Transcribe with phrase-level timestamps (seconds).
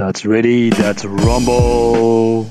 [0.00, 0.70] That's ready.
[0.70, 2.46] That's rumble.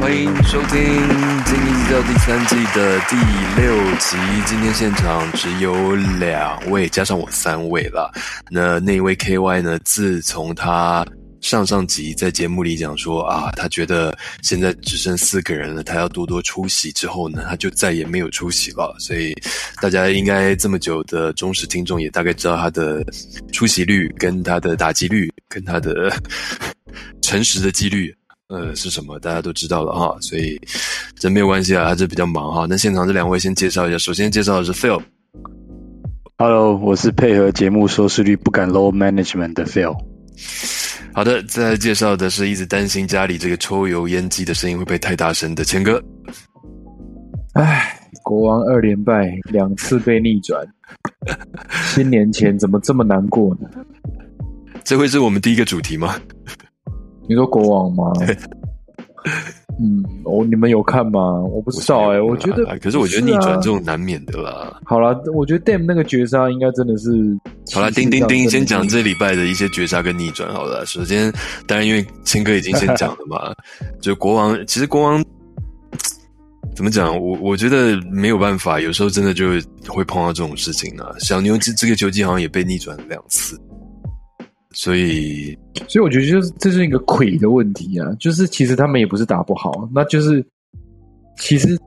[0.00, 0.68] 欢迎收听
[1.44, 3.14] 《精英教》第三季的第
[3.62, 4.16] 六集。
[4.44, 8.10] 今天现场只有两位，加上我三位了。
[8.50, 9.78] 那那一位 KY 呢？
[9.84, 11.06] 自从他
[11.44, 16.90] 上上集在节目里讲说啊，他觉得现在只剩四个人了，他要多多出席。
[16.92, 18.96] 之后呢，他就再也没有出席了。
[18.98, 19.34] 所以
[19.82, 23.04] 大家应该这么久的忠实听众也大概知道他的
[23.52, 26.10] 出席率、跟他的打击率、跟他的
[27.20, 28.14] 诚实的几率。
[28.48, 29.18] 呃，是什么？
[29.18, 30.58] 大家都知道了哈，所以
[31.18, 32.66] 这没有关系啊，还是比较忙哈。
[32.66, 35.02] 那现场这两位先介绍一下，首先介绍的是 Phil。
[36.38, 39.94] Hello，我是配合节目收视率不敢 low management 的 Phil。
[41.14, 46.02] 好的，再介绍的是一直担心家里这个抽油烟机的声音会不会太大声的谦哥。
[47.52, 50.66] 唉，国王二连败，两次被逆转，
[51.94, 53.68] 新年前怎么这么难过呢？
[54.82, 56.16] 这会是我们第一个主题吗？
[57.28, 58.12] 你说国王吗？
[59.80, 61.40] 嗯，哦，你们有看吗？
[61.42, 64.78] 我不知道哎、我觉得、啊可是我觉得逆转这种难免的啦。
[64.84, 67.10] 好了，我觉得 Dam 那个绝杀应该真的是
[67.72, 70.84] 好了，叮叮叮，先讲这礼拜的一些绝杀跟逆转好了。
[70.86, 71.32] 首先，
[71.66, 73.52] 当然因为谦哥已经先讲了嘛，
[74.00, 75.24] 就国王，其实国王
[76.76, 77.18] 怎么讲？
[77.18, 79.48] 我我觉得没有办法，有时候真的就
[79.88, 81.10] 会碰到这种事情啊。
[81.18, 83.58] 小牛这这个球季好像也被逆转了两次，
[84.74, 85.56] 所以
[85.88, 90.44] 所以我觉得就是这是一个魁的问题啊，就是其实他们也不是打不好，那就是
[91.38, 91.78] 其实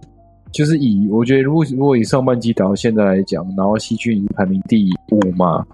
[0.53, 5.65] 就是以我觉得如果如果以上半季打到现在来讲，然后西区已经排名第五嘛，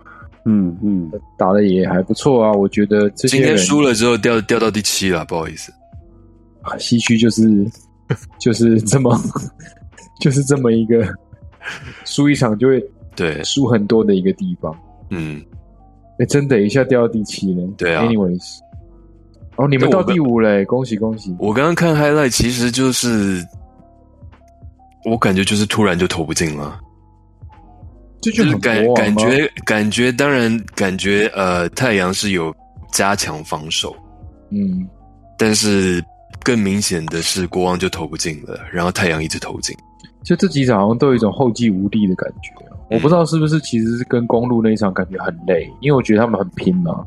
[0.46, 5.72] 嗯嗯，打的也还不错啊，我觉得这今天输了之后掉掉到第七了，不好意思。
[6.64, 7.66] 啊西区就是
[8.40, 9.16] 就是这么
[10.20, 11.06] 就是这么一个
[12.06, 12.84] 输一场就会
[13.16, 14.76] 对，输很多的一个地方。
[15.10, 15.44] 嗯，
[16.20, 17.68] 哎，真的，一下掉到第七了。
[17.78, 18.60] 对啊 Anyways，
[19.56, 21.36] 哦，你们到第五嘞，恭喜恭喜！
[21.40, 23.44] 我刚刚看 highlight，其实就是
[25.06, 26.80] 我感觉就是突然就投不进了。
[28.22, 32.56] 这就就是感感觉感觉，当然感觉呃，太阳是有
[32.92, 33.94] 加强防守，
[34.52, 34.88] 嗯，
[35.38, 36.02] 但是
[36.42, 39.76] 更明显的是国王就投不进了，然后太阳一直投进。
[40.24, 42.50] 就这几场好像都有一种后继无力的感觉。
[42.94, 47.06] 我不知道是不是其实是跟公路那一场感觉很累，因为我觉得他们很拼嘛。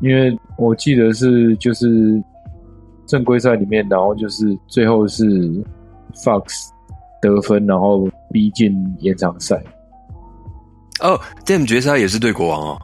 [0.00, 2.22] 因为我记得是就是
[3.06, 5.24] 正规赛里面，然后就是最后是
[6.14, 6.68] Fox
[7.22, 9.62] 得分，然后逼近延长赛。
[11.00, 12.78] 哦，Dam 绝杀也是对国王哦。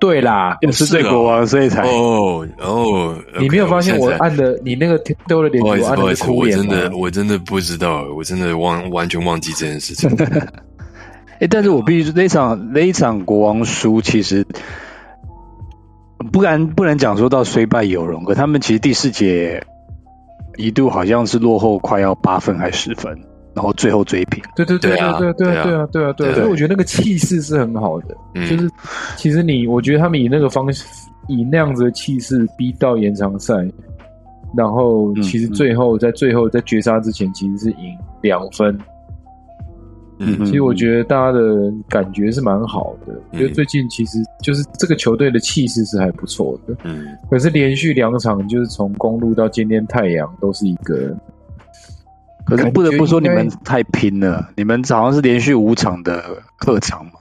[0.00, 6.64] 对啦，也是对国王，所以才哦哦，你没有发现我按的你那个丢了脸，不好意思，我按的是哭脸我？
[6.64, 10.10] 真的我真的不知道，我真的忘完全忘记这件事情。
[11.40, 14.46] 哎、但是我必须说那场那一场国王输，其实
[16.32, 19.64] 不然不能讲说到虽败犹荣，可他们其实第四节
[20.56, 23.22] 一度好像是落后快要八分还十分，
[23.54, 24.42] 然后最后追平。
[24.54, 28.16] 对对对对啊对对对啊对啊对啊对啊，所以我觉得那个气势是很好的。
[28.34, 28.70] 嗯就是
[29.16, 30.84] 其实你，我觉得他们以那个方式，
[31.28, 33.54] 以那样子的气势逼到延长赛，
[34.56, 38.78] 然后嗯其实最后在最后在绝杀之前，其实是赢两分。
[40.22, 46.76] 嗯其实我觉得大家的感觉是蛮好的，嗯因为最近其实就是这个球队的气势是还不错的。
[46.84, 51.16] 嗯，可是连续两场，就是从公路到今天太阳，都是一个
[52.50, 57.12] 可是不得不说，你们太拼了，你们好像是连续五场的客场嘛，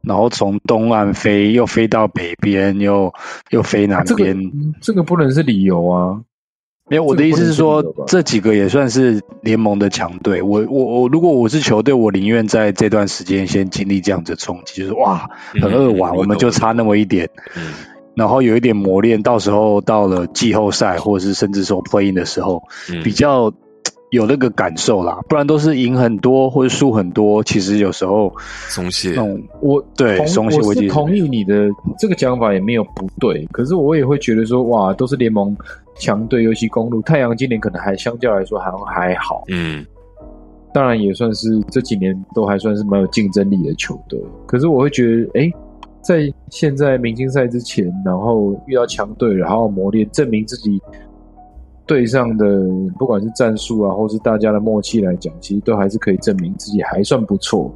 [0.00, 3.12] 然后从东岸飞，又飞到北边，又
[3.50, 4.34] 又飞南这个
[4.80, 6.20] 这个不能是理由啊。
[6.88, 10.42] 没有，我的意思是这说这几个也算是联盟的强队。
[10.42, 15.30] 我我我，如果我是球队，我宁愿在这段时间先经历这样子的冲击，就是哇，
[15.62, 17.72] 很扼腕，嗯我们就差那么一点，嗯。
[18.16, 23.04] 然后有一点磨练，到时候到了季后赛或者是甚至说 play in 的时候，嗯。
[23.04, 23.52] 比较
[24.10, 25.20] 有那个感受啦。
[25.28, 28.32] 不然都是赢很多或者输很多，其实有时候
[28.68, 29.16] 松懈
[29.60, 35.56] 我同对松懈我同意你的这个讲法也没有不对，可是我也会觉得说，哇，都是联盟
[35.96, 39.84] 强队，尤其公路太阳今年可能还相较来说好像还好，嗯
[40.72, 44.20] 当然也算是这几年都还算是蛮有竞争力的球队。
[44.46, 45.52] 可是我会觉得，哎，
[46.00, 50.80] 在现在明星赛之前，然后遇到强队了，好好磨练，证明自己
[51.90, 52.46] 队上的
[52.96, 57.68] 不管是战术啊，或是大家的默契来讲，其实都还是可以证明自己还算不错，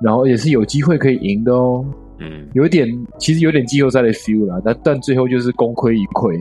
[0.00, 1.84] 然后也是有机会可以赢的哦。
[2.18, 2.88] 嗯有一点，
[3.18, 6.32] 其实有点季后赛的 feel 啦，但但最后就是功亏一篑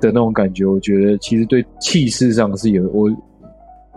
[0.00, 0.64] 的那种感觉。
[0.64, 3.10] 我觉得其实对气势上是有我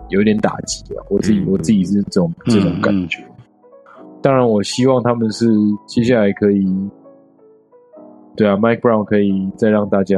[0.09, 3.23] 有一点打击啊，我自己、嗯我自己是这种这种感觉。
[4.23, 5.45] 当然，我希望他们是
[5.85, 6.65] 接下来可以
[8.35, 10.17] 对啊，Mike Brown 可以再让大家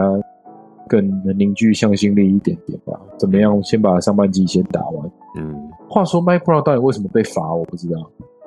[0.88, 3.00] 更能凝聚向心力一点点吧？
[3.18, 3.62] 怎么样？
[3.64, 5.12] 先把上半季先打完。
[5.38, 5.54] 嗯，
[5.90, 7.54] 话说 Mike Brown 到底为什么被罚？
[7.54, 8.00] 我不知道。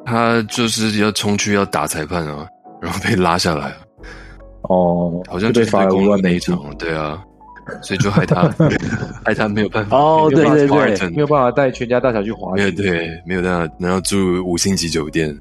[0.04, 2.46] 他就是要冲去要打裁判啊，
[2.80, 3.72] 然后被拉下来，
[4.62, 7.22] 哦，好像就是就被罚了那一场，，对啊，
[7.82, 8.48] 所以就害他
[9.22, 12.70] 害他没有办法哦，对对对没有办法带全家大小去滑雪。
[12.70, 15.36] 对没有办法，然后住五星级酒店，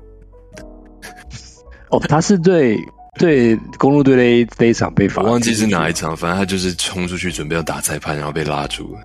[1.89, 2.77] 哦，他是对
[3.17, 8.99] 对公路队那那一场被罚，我忘记是哪一场，反正他就是冲出去准备要打裁判，然后被拉住了。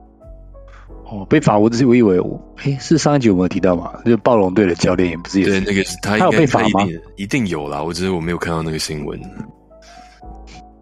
[1.05, 3.93] 哦，被罚，我只是我以为我，哎，是上一集有没有提到嘛？
[4.05, 9.21] 就暴龙队的教练也不是也对，是那个是他他有被罚吗一定一定有啦，我只是我没有看到那个新闻。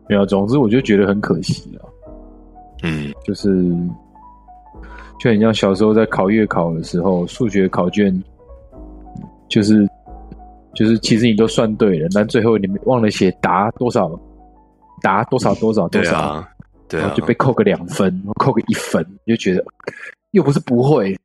[0.09, 1.83] 没有，总之我就觉得很可惜啊，
[2.85, 3.49] 嗯就是
[5.19, 8.23] 就很像小时候在考月考的时候，数学考卷
[9.49, 9.85] 就是
[10.75, 14.11] 就是其实你都算对了，但最后你们忘了写答多少，
[15.03, 16.49] 答多少多少多少，对啊，
[16.89, 19.65] 对啊然后，就被扣个两分，扣个一分，你就觉得
[20.31, 21.17] 又不是不会，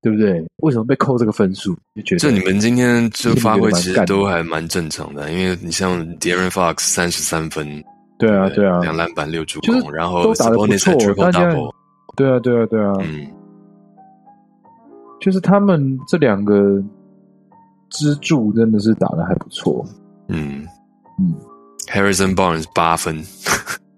[0.00, 0.44] 对不对？
[0.62, 1.74] 为什么被扣这个分数？
[1.94, 7.66] 就觉得这你们今天这发挥其实都还蛮正常的，因为你像 Darren Fox 三十三分，
[8.18, 11.70] 对啊对啊，两篮板六助就是攻，然后都打得不错大家 double，
[12.16, 13.26] 对啊对啊对啊，嗯。
[15.20, 16.82] 就是他们这两个
[17.90, 19.84] 支柱真的是打的还不错，
[20.28, 20.66] 嗯。
[21.18, 21.32] 嗯
[21.92, 23.22] ，Harrison Barnes 八分，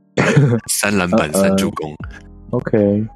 [0.68, 1.94] 三篮板呃三助攻
[2.50, 3.06] ，OK，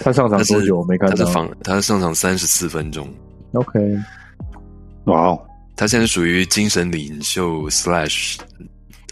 [0.00, 0.78] 他上场多久？
[0.80, 1.16] 我没看到。
[1.16, 1.32] 他是。
[1.32, 3.08] 防他上场三十四分钟
[3.54, 3.80] ，OK，
[5.06, 5.46] 哇哦，
[5.76, 8.36] 他现在属于精神领袖 slash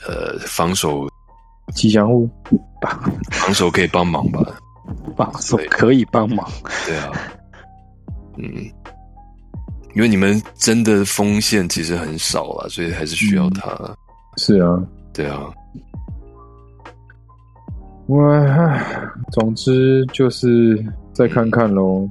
[0.06, 1.06] 呃防守。
[1.74, 2.28] 吉祥物。
[3.30, 4.44] 防守可以帮忙吧？
[5.16, 6.46] 防守可以帮忙，
[6.86, 7.10] 对啊，
[8.36, 8.52] 嗯，
[9.94, 13.70] 因为你们真的锋线其实很少了，所以还是需要他。
[14.36, 14.82] 是啊，
[15.12, 15.40] 对啊，
[18.06, 18.84] 我唉
[19.32, 22.08] 总之就是再看看喽，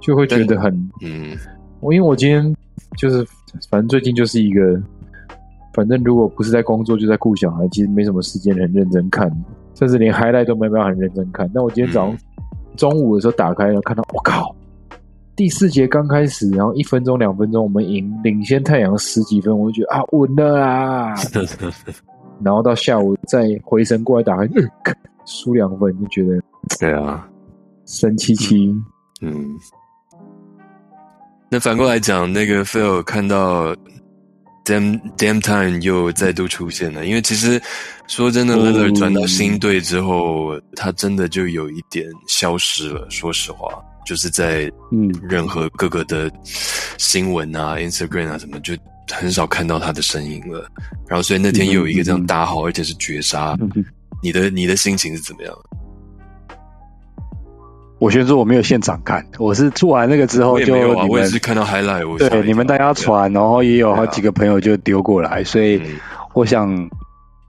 [0.00, 0.72] 就会觉得很
[1.02, 1.36] 嗯。
[1.80, 2.54] 我因为我今天
[2.96, 3.26] 就是
[3.70, 4.80] 反正最近就是一个，
[5.74, 9.28] 反正如果不是在工作就在顾小孩，其实没什么时间很认真看，
[9.74, 11.50] 甚至连 highlight 都没办法很认真看。
[11.52, 12.18] 但我今天早上、嗯。
[12.76, 14.54] 中午的时候打开了，看到我靠，
[15.38, 21.14] 第四节刚开始，然后一分钟两分钟我们赢领先太阳十几分，我就觉得啊稳了啦。
[22.42, 24.36] 然后到下午再回神过来打
[25.24, 26.42] 输两分就觉得
[26.80, 27.24] 对啊，
[27.86, 28.74] 生气气。
[29.20, 29.46] 嗯。
[31.48, 33.72] 那反过来讲，那个 Phil 看到
[34.64, 37.62] Damn Damn Time 又再度出现了，因为其实
[38.08, 43.08] 说真的哦 l i l l a r 转到新队之后，他真的就有一点消失了。
[43.08, 43.68] 说实话，
[44.08, 46.32] 就是在嗯，任何各个的
[46.96, 48.72] 新闻啊、Instagram 啊什么，就
[49.12, 50.66] 很少看到他的身影了。
[51.06, 53.84] 然后，所以那天又有一个这样大号，而且是绝杀，嗯。
[54.22, 55.54] 你的你的心情是怎么样？
[57.98, 65.98] 我先说我没有现场看，我是做完那个之后就我也没有啊，你们我也是看到 highlight，我吓一跳对你们大家传，然后也有好几个朋友就丢过来，所以嗯。
[66.32, 66.88] 我想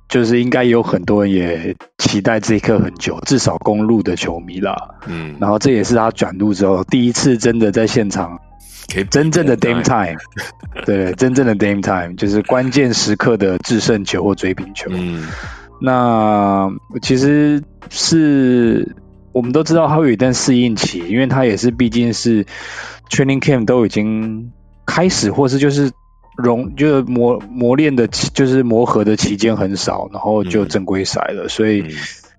[0.10, 4.76] 就是应该有很多人也期待这一刻很久，至少公路的球迷啦。
[5.08, 8.40] 嗯，然后这也是他转入之后第一次真的在现场
[9.12, 10.18] 真正的 Dame Time，
[10.86, 14.90] 对，真正的 Dame Time 就是关键时刻的制胜球或追平球。
[14.92, 15.28] 嗯
[15.82, 16.70] 那
[17.02, 18.96] 其实是
[19.32, 22.46] 我们都知道他会有一段适应期，因为他也是毕竟是
[23.10, 24.52] training camp 都已经
[24.86, 25.92] 开始，或是就是
[26.42, 30.68] 融就是磨磨练的，就是磨合的期间很少，然后就嗯。
[30.68, 31.90] 正规赛了，所以、嗯。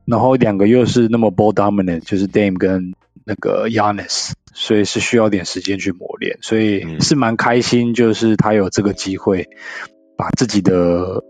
[0.06, 7.00] 然后两个又是那么 ball dominant，就是 Dame 跟那个 Yanis，所以是需要点时间去磨练，所以嗯。
[7.00, 9.48] 是蛮开心，就是他有这个机会
[10.16, 11.22] 把自己的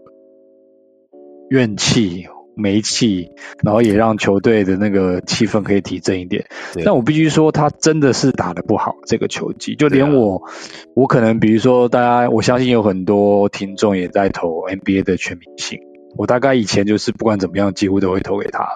[1.50, 2.27] 怨气、
[2.61, 3.31] 煤气，
[3.64, 6.45] 然后也让球队的那个气氛可以提振一点。
[6.75, 10.43] 对但我必须说，他真的是打得不好这个球季，就连我，
[10.95, 15.81] 我可能比如说大家，我相信有很多听众也在投 NBA 的全明星。
[16.17, 18.67] 我大概以前就是不管怎么样，几乎都会投给他。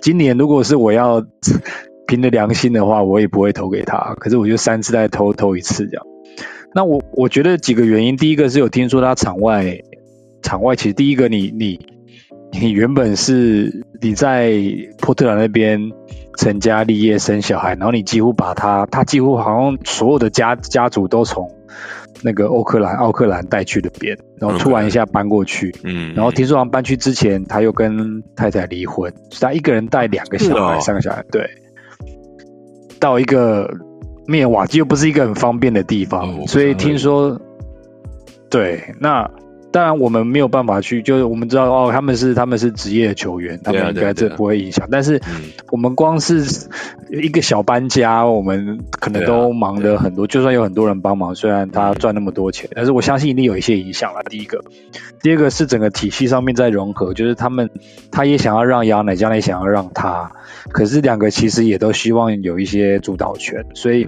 [0.00, 1.24] 今年如果是我要
[2.06, 4.14] 凭着良心的话，我也不会投给他。
[4.20, 6.06] 可是我就三次再投投一次这样。
[6.74, 9.78] 那我我觉得几个原因，第一个是有听说他场外
[10.42, 11.80] 场外，其实第一个你你
[12.60, 14.52] 你原本是你在
[14.98, 15.92] 波特兰那边
[16.36, 21.50] 成家立业生小孩，然后你几乎把他他几乎好像所有的家家族都从
[22.22, 25.74] 那个欧克兰奥克兰带去那边，然后突然一下搬过去。
[25.82, 31.48] 嗯，然后听说好像搬去之前，他又跟太太离婚，所以他一个人带两个小孩、哦三个小孩，对，
[32.98, 33.68] 到一个
[34.26, 37.38] 灭瓦基又不是一个很方便的地方，哦所以听说，
[38.48, 39.30] 对，那
[39.74, 44.86] 当然我们没有办法去，就是我们知道哦，他们是他们是职业球员，他们应该这不会影响。
[44.88, 45.20] 但是
[45.72, 46.44] 我们光是
[47.10, 50.28] 一个小搬家，我们可能都忙的很多。
[50.28, 54.22] 就算有很多人帮忙，虽然他赚那么多钱，但是我相信一定有一些影响了。
[54.30, 54.62] 第一个，
[55.20, 57.68] 第二个是整个体系上面在融合，就是他们
[58.12, 60.30] 他也想要让杨乃，将也想要让他，
[60.70, 64.06] 可是两个其实也都希望有一些主导权，所以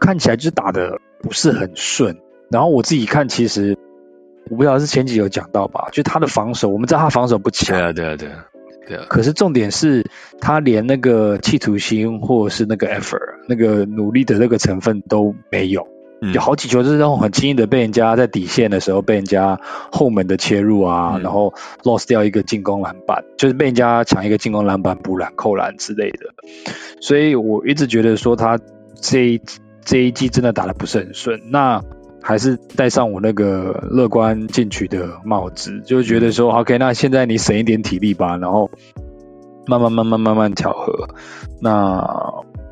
[0.00, 2.16] 看起来就打的不是很顺。
[2.50, 3.76] 然后我自己看，其实
[4.50, 8.46] 我不知道是前几有讲到吧，就他的防守，我们知道他防守不强，对啊，对啊，对啊，
[8.86, 9.06] 对啊。
[9.08, 10.06] 可是重点是
[10.40, 15.88] 他连那个企图心或者是那个 effort，那个努力的那个成分都没有。
[16.32, 19.60] 有好几球就是那种很轻易的被人家在底线的时候被人家
[19.92, 26.32] 后门的切入啊，然后 lost 掉一个进攻篮板，就是被人家抢一个进攻篮板补篮扣篮之类的。
[27.02, 28.58] 所以我一直觉得说他
[28.98, 29.42] 这一
[29.84, 31.50] 这一季真的打的不是很顺。
[31.50, 31.82] 那
[32.26, 38.68] 还是戴上我那个乐观进取的帽子，就觉得说，OK，那现在你省一点体力吧，然后
[39.68, 41.08] 慢慢慢慢慢慢调和。
[41.60, 42.04] 那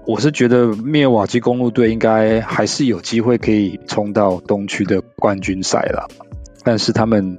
[0.08, 6.08] 我是觉得灭瓦基公路队应该还是有机会可以冲到东区的冠军赛了，
[6.64, 7.38] 但是他们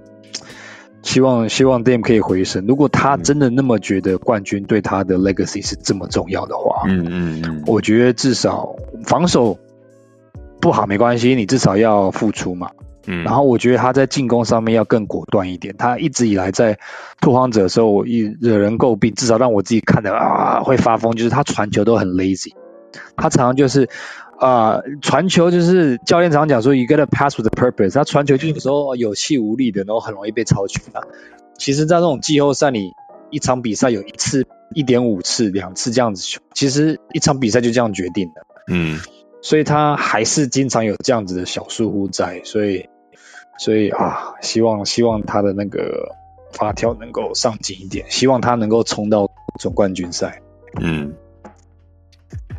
[1.01, 2.65] 希望希望 Dam 可以回升。
[2.65, 9.59] 如果他真的那么觉得冠军对他的 legacy 是这么重要的话，嗯嗯嗯，我觉得至少防守。
[10.65, 12.71] 不好没关系，你至少要付出嘛。
[13.05, 15.77] 嗯，然后我觉得他在进攻上面要更果断一点。
[15.77, 16.79] 他一直以来在
[17.21, 22.53] 拓荒者的时候，我一惹人诟病，至少让我自己看的啊会发疯，就是他传球都很 lazy。
[23.15, 23.91] 他常常就是
[24.39, 27.93] 啊传球就是教练常常讲说 you gotta pass with purpose。
[27.93, 31.03] 他传球就有时候有气无力的，然后很容易被超群啊。
[31.59, 32.93] 其实，在这种季后赛，里
[33.29, 38.41] 一场比赛有一次、一点五次、两次这样子球，其实一场比赛就这样决定的。
[38.67, 38.97] 嗯。
[39.45, 42.89] 所以他还是经常有这样子的小疏忽在，所以，
[43.59, 46.15] 所以啊，希望希望他的那个
[46.51, 50.41] 发条能够上紧一点，希望他能够冲到总冠军赛。
[50.81, 51.13] 嗯。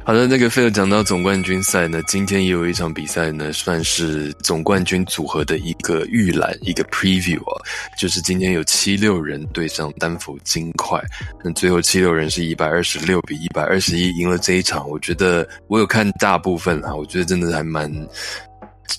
[0.06, 7.58] 好的，那个菲尔讲到总冠军赛呢，今天也有一场比赛呢，算是总冠军组合的一个预览，一个 preview 啊，
[7.98, 11.02] 就是今天有七六人对上丹佛金块，
[11.42, 14.88] 那最后七六人是一百二十六比一百二十一赢了这一场。
[14.88, 17.92] 我觉得我有看大部分啊，我觉得真的还蛮，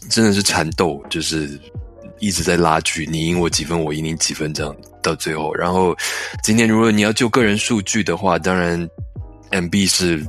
[0.10, 1.58] 真的是缠斗，就是
[2.20, 5.56] 一直在拉锯，你赢我几分，我赢你几分这样到最后。
[5.56, 5.96] 然后
[6.44, 8.86] 今天如果你要就个人数据的话，当然
[9.52, 10.22] MB 是。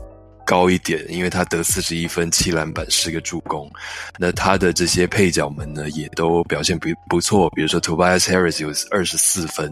[0.48, 3.70] 高一点，因为他得四十一分、七篮板、十个助攻。
[4.18, 7.50] 那他的这些配角们呢，也都表现不不错。
[7.50, 9.70] 比如说，Tobias Harris 有二十四分，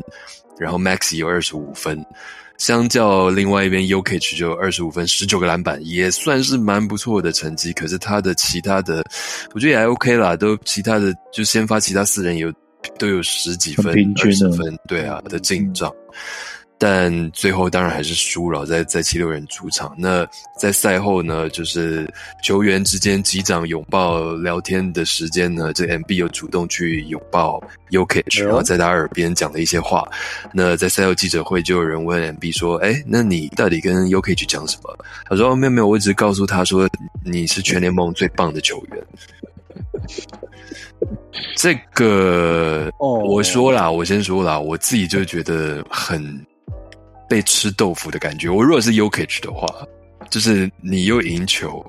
[0.58, 2.04] 然后 Max 有二十五分。
[2.58, 7.72] 相较另外一边 u k i 就二十五分、十九个篮板，也算是蛮不错的成绩。
[7.72, 9.04] 可是他的其他的，
[9.54, 12.52] 我觉得也还 OK 啦，都其他的就先发其他四人有
[12.98, 15.90] 都有十几分、二十分，对啊的进账。
[16.78, 19.94] 但最后当然还是输了，在在七六人主场。
[19.96, 20.26] 那
[20.58, 22.06] 在赛后呢，就是
[22.42, 30.06] 球员之间击掌、拥抱、聊天的时间呢，这 M B 又主动去拥抱 U K，然后在他耳边讲了一些话。
[30.52, 36.86] 那在赛后记者会，就有人问 M B 说：“哎，那你到底跟 U K 去讲什么？”他说：“没有没有，我只是告诉他说
[37.24, 39.06] 你是全联盟最棒的球员。”
[41.56, 46.38] 这个，我说啦，我先说啦，我自己就觉得很。
[47.28, 48.48] 被吃豆腐的感觉。
[48.48, 49.66] 我如果是 Ukage 的话，
[50.30, 51.84] 就是你又赢球，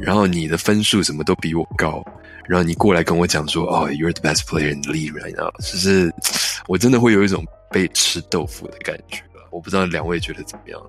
[0.00, 2.04] 然后你的分数什么都比我高，
[2.46, 6.12] 然后你过来跟我讲说：“哦，You're the best player in the league right now。”就是
[6.66, 9.22] 我真的会有一种被吃豆腐的感觉。
[9.50, 10.80] 我不知道两位觉得怎么样？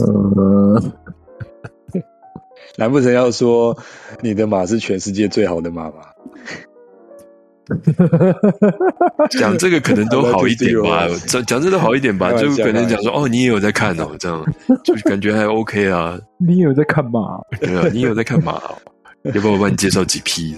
[0.00, 0.92] 嗯，
[2.76, 3.78] 难不成要说
[4.22, 6.06] 你的马是全世界最好的马吗？
[9.30, 14.44] 讲这个可能都好一点吧， 讲讲这个好一点吧，就可能讲说哦，你也有在看哦，这样
[14.84, 16.18] 就感觉还 OK 啊。
[16.38, 17.40] 你有在看嘛？
[17.60, 18.60] 对啊，你有在看嘛？
[19.22, 20.54] 要不要我帮你介绍几批？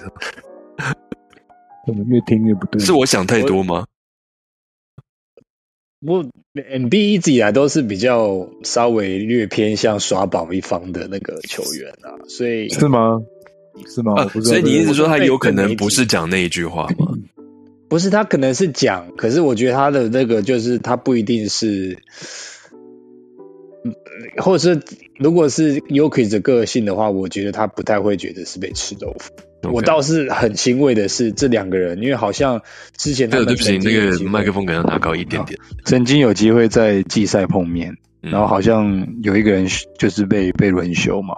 [1.86, 2.80] 怎么越听越不对？
[2.84, 3.84] 是我想太多吗？
[6.04, 13.20] 我 MB 一直以来都是比较稍微略偏向耍宝一方的那个球员啊，所以是吗？
[13.86, 14.28] 是吗？
[14.42, 17.08] 所以你意思说他有可能不是讲那一句话吗？
[17.88, 21.96] 不是，他可能是讲，可是我觉得他的那个就是他不一定是，
[24.38, 24.82] 或者是
[25.20, 29.32] 如果是 Yuki 的个性的话，我觉得他不太会觉得是被吃豆腐。
[29.72, 32.60] 我倒是很欣慰的是这两个人，因为好像
[32.96, 35.56] 之前对对不起，那个麦克风可能要拿高一点点。
[35.84, 41.36] 曾经有机会在季赛碰面，然后好像有一个人就是被被轮休嘛。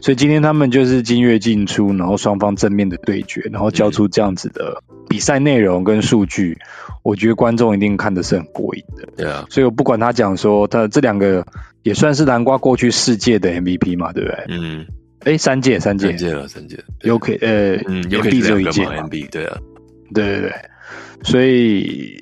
[0.00, 6.58] 所以今天他们就是金月进出，然后双方正面的对决，然后交出这样子的比赛内容跟数据，
[7.02, 9.08] 我觉得观众一定看的是很过瘾的。
[9.16, 11.46] 对啊，所以我不管他讲说他这两个
[11.82, 14.44] 也算是南瓜过去世界的 MVP 嘛，对不对？
[14.48, 14.86] 嗯，
[15.24, 16.08] 哎，三届三届。
[16.08, 16.78] 三届了，三届。
[17.02, 19.58] 有可呃嗯，有可以只有一届，MB 对啊，
[20.14, 20.52] 对对对，
[21.22, 22.16] 所以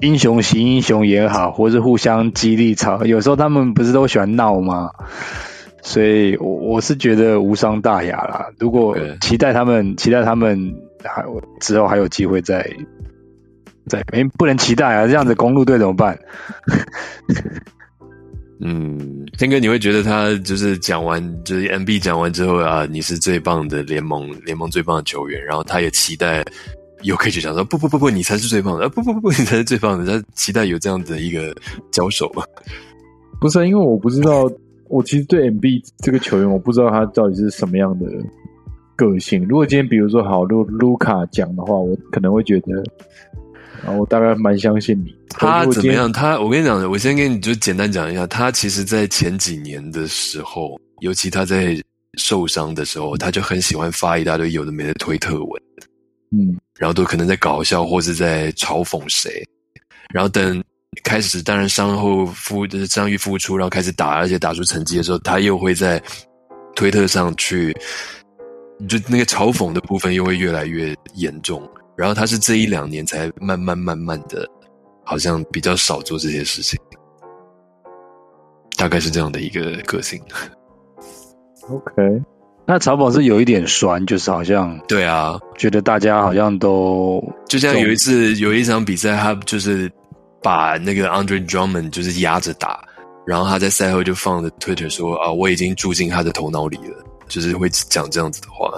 [0.00, 4.90] 英雄惜英雄也好，或是互相激励吵，有时候他们不是都喜欢闹吗？
[5.82, 8.50] 所以我我是觉得无伤大雅啦。
[8.58, 11.24] 如果期待他们，期待他们还
[11.60, 12.68] 之后还有机会再
[13.86, 15.06] 再，哎，不能期待啊！
[15.06, 16.18] 这样子公路队怎么办？
[18.60, 26.44] 嗯，天哥，你会觉得他就是讲完，就是 MB 讲完之后啊，你是最棒的联盟联盟最棒的球员，然后他也期待
[27.02, 31.54] 有可以去讲说不不不不，你才是最棒的，啊、不不不不， 你才是最棒的，他期待有这样的一个
[31.90, 32.42] 交手嘛？
[33.40, 34.50] 不是啊，因为我不知道，
[34.88, 38.06] 我其实对 MB 这个球员，我不知道他到底是什么样的
[38.96, 39.46] 个性。
[39.46, 42.82] 如果今天比如说好，如果卢卡讲的话，我可能会觉得，
[43.86, 45.14] 啊，我大概蛮相信你。
[45.30, 46.10] 他怎么样？
[46.12, 51.80] 他我跟你讲，我先跟你就简单讲一下，他其实在前几年的时候，尤其他在
[52.18, 55.62] 受伤的时候，他就很喜欢发一大堆有的没的推特文。
[56.30, 59.42] 嗯，然后都可能在搞笑或是在嘲讽谁，
[60.12, 60.62] 然后等
[61.04, 66.02] 开始当然伤后复就是伤愈复出，然后开始打，而且打出成绩的时候，他又会在
[66.74, 67.72] 推特上去，
[68.88, 71.62] 就那个嘲讽的部分又会越来越严重。
[71.96, 74.48] 然后他是这一两年才慢慢慢慢的，
[75.04, 76.78] 好像比较少做这些事情，
[78.76, 80.22] 大概是这样的一个个性。
[81.68, 82.22] OK，
[82.70, 89.90] 那草宝是有一点酸，就是好像对啊，觉得大家好像都就像有一次有一场比赛，他就是
[90.42, 92.78] 把那个 Andre Drummond 就是压着打，
[93.26, 98.70] 然后他在赛后就放着 Twitter 说啊，我已经住进他的头脑里了，就是会讲这样子的话。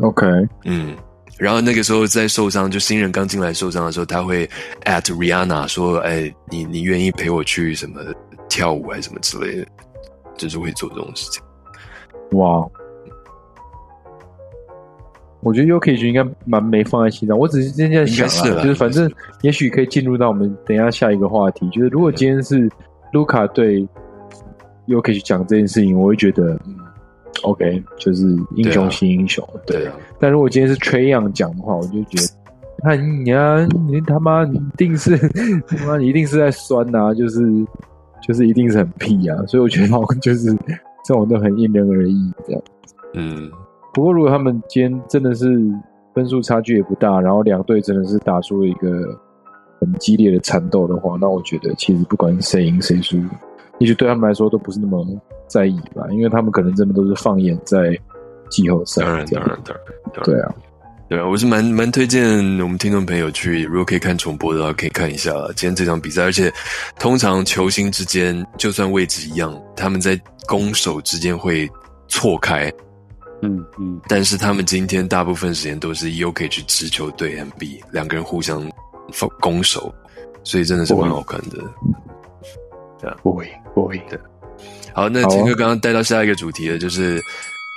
[0.00, 0.26] OK，
[0.66, 0.94] 嗯，
[1.38, 4.46] 然后那个时候在受伤，就新人刚进来受伤的时候，他会
[4.84, 8.02] at Rihanna 说，哎，你你愿意陪我去什么
[8.50, 9.66] 跳舞还是什么之类的，
[10.36, 11.42] 就是会做这种事情。
[12.32, 12.66] 哇，
[15.40, 17.38] 我觉得 Yuki 应该蛮没放在心上。
[17.38, 18.28] 我只是今天在想
[18.62, 19.10] 就是反正
[19.42, 22.68] 也许可以进入到我们等一下下一个话题，就是如果今天是
[23.12, 23.86] 卢卡对
[24.86, 26.76] Yuki 讲这件事情，我会觉得嗯
[27.42, 29.86] ，OK，就是英雄惜英雄，对。
[29.86, 35.16] 啊，但如果今天是 Trey Young 讲的话，我就觉得，看你啊，你他妈你一定是
[35.66, 37.40] 他妈你一定是在酸呐、就是
[38.26, 39.88] 就是一定是很屁啊，所以我觉得
[40.20, 40.56] 就是
[41.04, 42.62] 这种都很因人而异这样。
[43.14, 43.50] 嗯，
[43.92, 45.60] 不过如果他们今天真的是
[46.14, 49.18] 分数差距也不大，然后两队真的是打出了一个
[49.80, 53.18] 很激烈的缠斗的话，那我觉得其实不管谁赢谁输，
[53.78, 55.06] 也许对他们来说都不是那么
[55.46, 57.98] 在意吧，因为他们可能真的都是放眼在
[58.48, 60.54] 季后赛当然当然，当然对啊，
[61.08, 66.22] 对啊，我是蛮蛮推荐我们听众朋友去，如果可以看重播的话，可以看一下今天这场比赛。
[66.22, 66.52] 而且，
[66.98, 71.70] 通常球星之间就算位置一样，他们在攻守之间会
[72.08, 72.72] 错开，
[73.42, 78.60] 嗯嗯，但是他们今天大部分时间都是 UK 去持球对 MB，两个人互相
[79.18, 79.94] 攻攻守，
[80.44, 81.58] 所以真的是蛮好看的。
[83.22, 84.00] 过瘾过瘾。
[84.94, 87.20] 好，那好啊秦哥刚刚带到下一个主题了，就是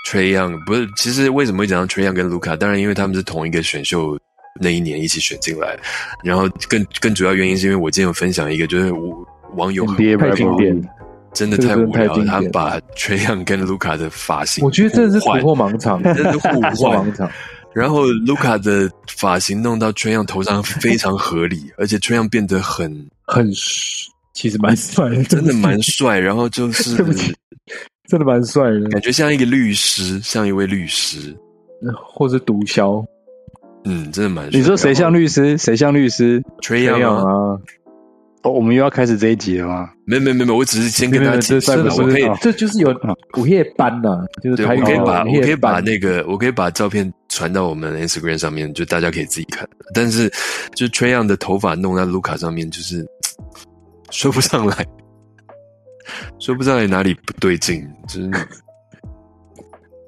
[0.08, 0.64] Trey Young。
[0.66, 2.56] 不是，其实为什么会讲到 Trey Young 跟卢卡？
[2.56, 4.18] 当然，因为他们是同一个选秀
[4.62, 5.76] 那一年一起选进来，
[6.24, 9.26] 然后更更主要原因是因为我今天有分享一个，就是我
[9.56, 10.90] 网友很 NBA 太经典 rivalry，
[11.36, 17.30] 真的太无聊了，他把 Trey Young 跟卢卡的发型，我觉得真的是突换破盲场，真的是互 突破换盲场。
[17.74, 27.36] 然后卢卡的发型弄到 Trey Young 头上非常合理， 而且 Trey Young 变得很很帅其实蛮帅的， 真的蛮帅，然后就是对不起
[28.08, 31.36] 真的蛮帅的，感觉像一个律师，像一位律师，
[32.14, 33.06] 或是毒枭
[33.84, 34.60] 嗯，真的蛮帅。
[34.60, 35.58] 你说谁像律师？
[35.58, 37.24] 谁像律师 Young 样啊？
[37.24, 37.60] 啊？
[38.44, 39.90] 哦，我们又要开始这一集了吗？
[40.08, 42.96] 没没没有没有，我只是先跟大家解释了，我可以，这就是有
[43.38, 49.68] 午夜班呐，就是对，我可以把我可以把那个我可以把照片传到我们 Instagram 上面，就大家可以自己看。
[49.94, 50.32] 但是
[50.76, 53.06] 就 Trey Young 的头发弄在卢卡上面，就是
[54.12, 54.86] 说不上来，
[56.40, 58.32] 说不上来哪里不对劲，就是。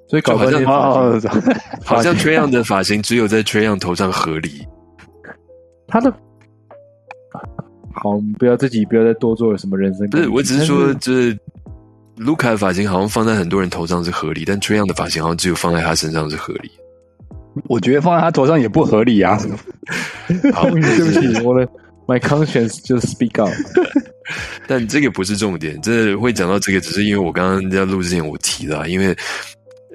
[0.10, 4.66] 所以搞半天就哦发现哦，好像 Trey Young 的发型只有在 Trey Young 头上合理。
[5.86, 6.14] 他的
[8.02, 10.08] 好，我们不要自己不要再多做了什么人生。
[10.10, 11.38] 不是，我只是说，就是
[12.16, 16.72] 卢卡的发型好像放在很多人头上是合理，但 Trey Young 的发型好像只有放在他身上是合理。
[17.68, 19.38] 我觉得放在他头上也不合理啊。
[20.54, 21.68] 好， 对不起，我的
[22.06, 23.54] my conscience 就是 speak out。
[24.68, 29.16] 但这个不是重点，这会讲到这个，只是因为我刚刚在录之前我提了啊，因为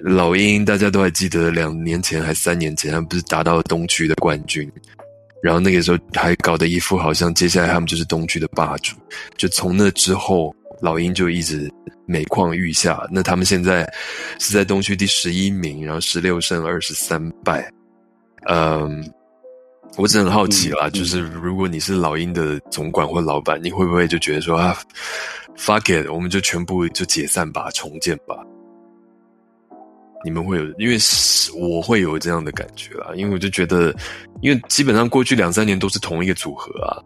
[0.03, 4.69] 老鹰大家都还记得，两年前还三年前，他不是达到了东区的冠军，
[5.43, 8.97] 然后那个时候还搞得一副好像接下来他们就是东区的霸主。
[9.37, 11.69] 就从那之后，老鹰就一直
[12.07, 13.07] 每况愈下。
[13.11, 13.91] 那他们现在
[14.39, 17.69] 是在东区第十一名，然后十六胜二十三败。
[18.49, 19.05] 嗯，
[19.97, 24.77] 我只很好奇啦，就是如果你是老鹰的总管或老板，你会不会就觉得说啊
[25.57, 28.37] ，fuck it，我们就全部就解散吧，重建吧？
[30.25, 30.97] 你们会有，因为
[31.59, 33.95] 我会有这样的感觉啦，因为我就觉得，
[34.41, 36.97] 因为基本上过去两三年都是同一个组合啊，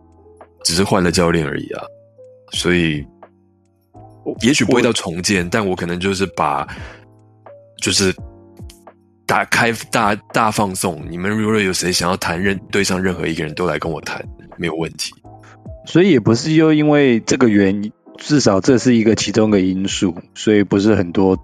[0.65, 1.83] 只是换了教练而已啊，
[2.53, 3.05] 所以，
[4.43, 6.67] 也许不会到重建，但我可能就是把，
[7.81, 8.15] 就是
[9.27, 14.23] 打开大大放送，你们如果有谁想要谈任对上任何一个人都来跟我谈，
[14.59, 15.13] 没有问题。
[15.87, 21.39] 所以也不是又因为这个原因，至少这是一个其中的因素，所以不是很多。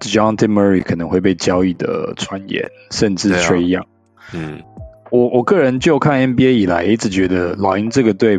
[0.00, 0.46] John T.
[0.46, 3.86] Murray 可能会被交易的传言，甚至缺氧。
[4.32, 4.62] 嗯，
[5.10, 8.38] 我我个人就看 NBA 以来，一直觉得老鹰这个队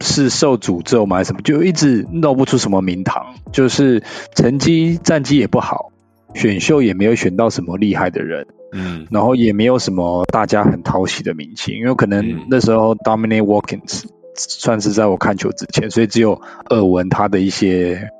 [0.00, 1.16] 是受诅咒吗？
[1.16, 1.42] 还是什么？
[1.42, 4.02] 就一直闹不出什么名堂，就是
[4.34, 5.90] 成绩战绩也不好，
[6.34, 8.46] 选秀也没有选到什么厉害的人。
[8.72, 14.04] 嗯，然后也没有什么大家很讨喜的明星，因为可能那时候 Dominic Walkins
[14.36, 18.10] 算是在我看球之前，所以只有耳闻他的一些。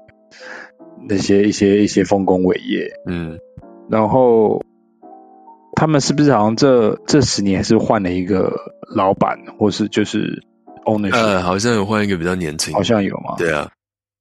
[1.08, 3.38] 那些一些一些丰功伟业，嗯，
[3.90, 4.62] 然后
[5.74, 8.52] 他们是不是好像这这十年是换了一个
[8.94, 10.42] 老板，或是就是
[10.84, 11.12] owner？
[11.12, 13.34] 呃，好像有换一个比较年轻，好像有吗？
[13.38, 13.68] 对啊。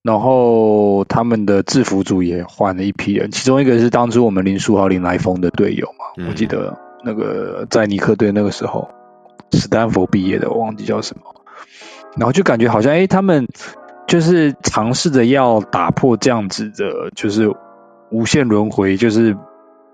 [0.04, 8.89] 然后他们的制服组也换了一批人，其中一个是当初我们林书豪、林来峰的队友嘛，我记得那个在尼克队那个时候，
[9.52, 11.24] 史丹佛毕业的，我忘记叫什么。
[12.17, 13.48] 然后就感觉好像，哎，他们。
[14.08, 17.54] 就是尝试着要打破这样子的，就是
[18.10, 19.38] 无限轮回，就是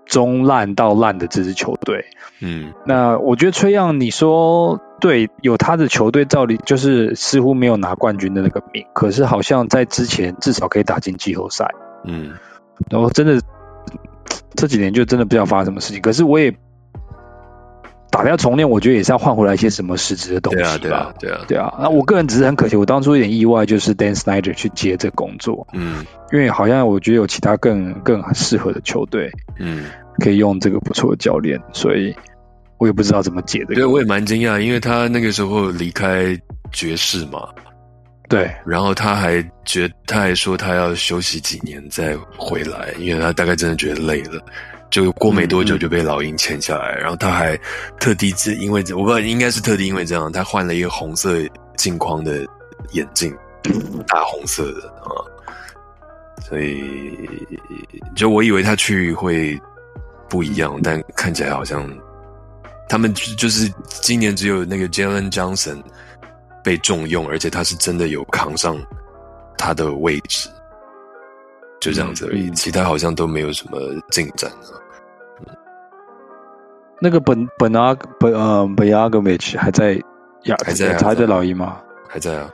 [0.06, 2.06] 中烂到烂的这支球队。
[2.40, 11.70] 嗯，那我觉得崔样，你说对，有他的球队，照理就是似乎没有拿冠军的那个命，可是好像在之前至少可以打进季后赛。
[12.04, 12.32] 嗯，
[12.90, 13.40] 然后真的
[14.54, 16.54] 这几年就真的不知道发生什么事情，可是我也。
[18.18, 20.76] 打掉重练，我觉得也是要换回来一些什么实质的东西吧。
[20.78, 21.72] 对啊，对啊，对啊。
[21.78, 25.64] 那我个人只是很可惜，我当初有点意外，就是 Dan Snyder 去接这工作。
[25.72, 29.84] 嗯，因为好像我觉得有其他更更适合的球队，嗯，
[30.18, 32.12] 可以用这个不错的教练，所以
[32.78, 33.76] 我也不知道怎么解的。
[33.76, 36.36] 对，我也蛮惊讶，因为他那个时候离开
[36.72, 37.48] 爵士嘛，
[38.28, 44.44] 对，然后他还觉他还说他要休息几年再回来，因为他大概真的觉得累了。
[44.90, 47.56] 就过没多久就被老鹰签下来，然后他还
[48.00, 51.38] 特地是因为我不知道应该是特地因为这样，他换了一个红色
[51.76, 52.46] 镜框的
[52.92, 53.36] 眼镜，
[54.06, 55.12] 大红色的啊，
[56.48, 57.28] 所以
[58.16, 59.60] 就我以为他去会
[60.28, 61.86] 不一样，但看起来好像
[62.88, 65.82] 他们就是今年只有那个 Jalen Johnson
[66.64, 68.76] 被重用，而且他是真的有扛上
[69.58, 70.48] 他的位置。
[71.80, 73.78] 就这样子而已，其他好像都没有什么
[74.10, 74.74] 进展啊。
[77.00, 79.94] 那个本本阿本呃本阿格维奇还在
[80.44, 81.78] 亚还在还在老鹰吗？
[82.08, 82.50] 还在啊。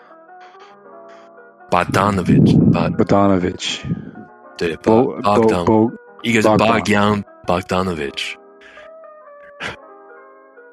[1.70, 3.80] Bogdanovich，巴 Bogdanovich，
[4.58, 5.90] 对，Bogdan，
[6.22, 8.34] 一个是 Bogdan Bogdanovich，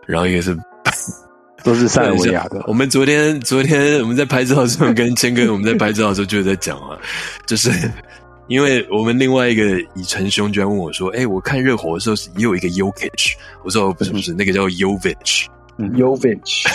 [0.06, 0.56] 然后一个是
[1.64, 2.62] 都是塞尔维亚的。
[2.68, 7.00] 我们昨天昨天我们在拍照的时候跟 谦哥我们在拍照的时候就在讲啊，
[7.48, 7.72] 就是。
[8.52, 16.66] 因为我们另外一个以晨兄居然问我说：“哎，我看热火的时候也有一个 Yokich，我说不是不是，那个叫 Yovich，Yovich，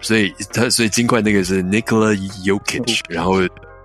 [0.00, 3.42] 所以他所以金块那个是 Nikola Yokich，然后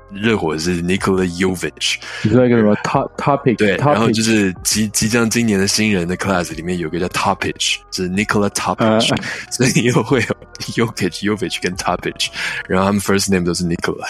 [0.09, 1.97] 热火是 Nikola Yovich。
[2.21, 3.57] 你说一个什么 Top Topic？
[3.57, 12.29] 对，然后就是即即将今年的新人的 class 里面有个叫 Topic，是 Nikola Topic，所以又会有 Yokich、Yovich 跟 Topic，
[12.69, 14.07] 然后他们 first name 都是 Nikola。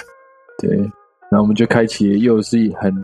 [0.60, 0.78] 对，
[1.32, 3.04] 然后我们就开启又是很。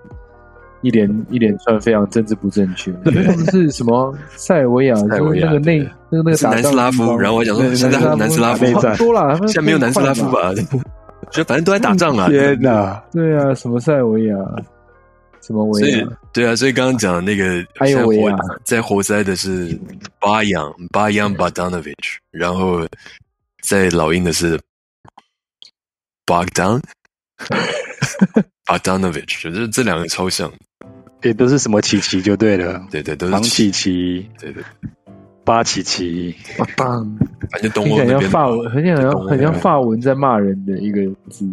[0.81, 4.95] 一连一连串非常政治不正确， 他们是什么塞尔维亚？
[4.95, 7.17] 塞尔维亚那个内那个那个南斯拉夫。
[7.17, 8.65] 然后我讲说现在南斯拉夫
[8.97, 10.53] 多了，现在没有南斯拉夫吧？
[11.31, 12.27] 就反正都在打仗啊！
[12.27, 13.03] 天哪！
[13.11, 14.35] 对啊，什么塞尔维亚？
[15.41, 16.07] 什么维亚？
[16.33, 18.13] 对啊，所以刚刚讲那个在活
[18.63, 19.77] 在活塞的是
[20.19, 22.83] 巴扬巴扬巴丹诺维奇，然后
[23.61, 24.59] 在老鹰的是
[26.25, 26.81] 巴丹
[28.65, 30.51] 巴丹诺维奇，就是这两个超像。
[31.21, 34.63] 也都是什么琪琪就对了，对对，都是王琪琪，对对，
[35.43, 36.35] 八琪琪，
[36.77, 37.17] 棒，
[37.51, 41.45] 反正东欧那边法文，很像很像发文在骂人的一个字，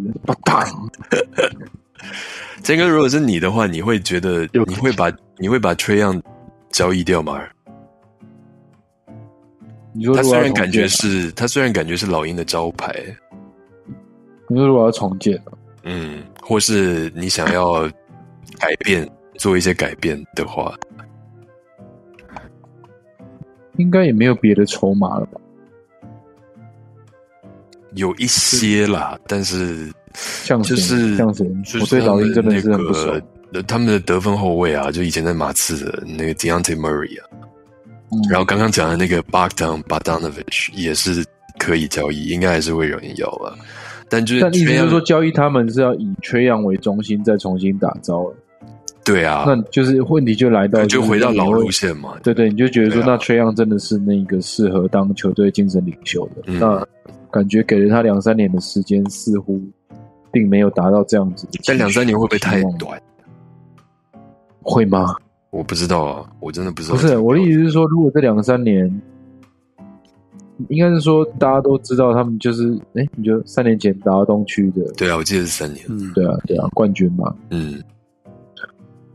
[0.45, 0.65] 棒。
[2.63, 6.21] 坚哥，如果是你的话，你会觉得你会把你会把 Trey Young
[6.69, 7.41] 交易掉吗？
[9.93, 12.93] 你说他虽然感觉是他虽然感觉是老鹰的招牌，
[14.47, 15.53] 你说如果要重建啊？
[15.83, 17.89] 嗯，或是你想要
[18.59, 20.75] 改变做一些改变的话，
[23.77, 25.39] 应该也没有别的筹码了吧？
[27.93, 31.15] 有一些啦，但是像就是
[31.79, 33.07] 我对老鹰真的是他很不熟。
[33.07, 37.25] 们那个他们的得分后卫啊，就以前在马刺的那个 Deontay Murray 啊，
[38.11, 38.21] 嗯。
[38.29, 41.25] 然后刚刚讲的那个 Bogdan Bogdanovich 也是
[41.57, 43.55] 可以交易，应该还是会有人要吧。
[44.09, 48.35] 但就是但意思就是说，交易他们是要以缺氧为中心再重新打造了，
[49.07, 52.15] 对啊，那就是问题就来到就是回到老路线嘛。
[52.21, 56.43] 对对，你就觉得说，啊那缺氧真的是那个适合当球队精神领袖的。
[56.47, 56.85] 嗯那
[57.31, 59.61] 感觉给了他两三年的时间，似乎
[60.31, 61.59] 并没有达到这样子的。
[61.65, 63.01] 但两三年会不会太短？
[64.61, 65.15] 会吗？
[65.49, 66.95] 我不知道啊，我真的不知道。
[66.95, 69.01] 不是，我的意思是说，如果这两三年，
[70.69, 75.85] 应该是说大家都知道他们就是，哎，你就三年前打到东区的，对啊，我记得是三年。
[75.89, 77.33] 嗯，对啊，对啊，冠军嘛。
[77.49, 77.81] 嗯，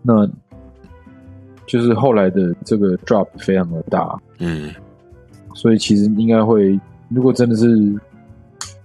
[0.03, 0.29] 那
[1.67, 4.71] 就是后来的这个 drop 非常的大，嗯，
[5.55, 7.67] 所以其实应该会，如果真的是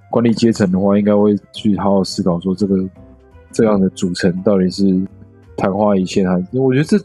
[0.09, 2.87] 管理阶层的话，应该会去好好思考说这个
[3.51, 4.83] 这样的组成到底是
[5.57, 6.59] 昙花一现还是？
[6.59, 6.97] 我觉得这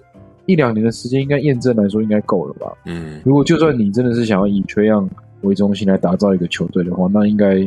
[0.46, 2.72] 一两年的时间应该验证来说应该够了吧。
[2.84, 5.08] 嗯，如果就算你真的是想要以缺氧
[5.40, 7.58] 为中心来打造一个球队的话，那应该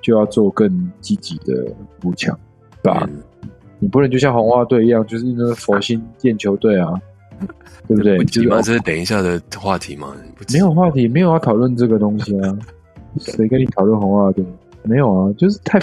[0.00, 1.66] 就要做更积极的
[2.00, 2.36] 补强，
[2.82, 3.08] 对吧？
[3.08, 3.22] 嗯
[3.86, 6.92] 你不能就像红袜队一样，就是那个佛心建球队啊，
[7.86, 8.18] 对不对？
[8.24, 10.12] 这是等一下的话题吗？
[10.52, 12.58] 没有话题，没有要讨论这个东西啊。
[13.20, 14.44] 谁跟你讨论红袜队？
[14.82, 15.78] 没有啊，就是太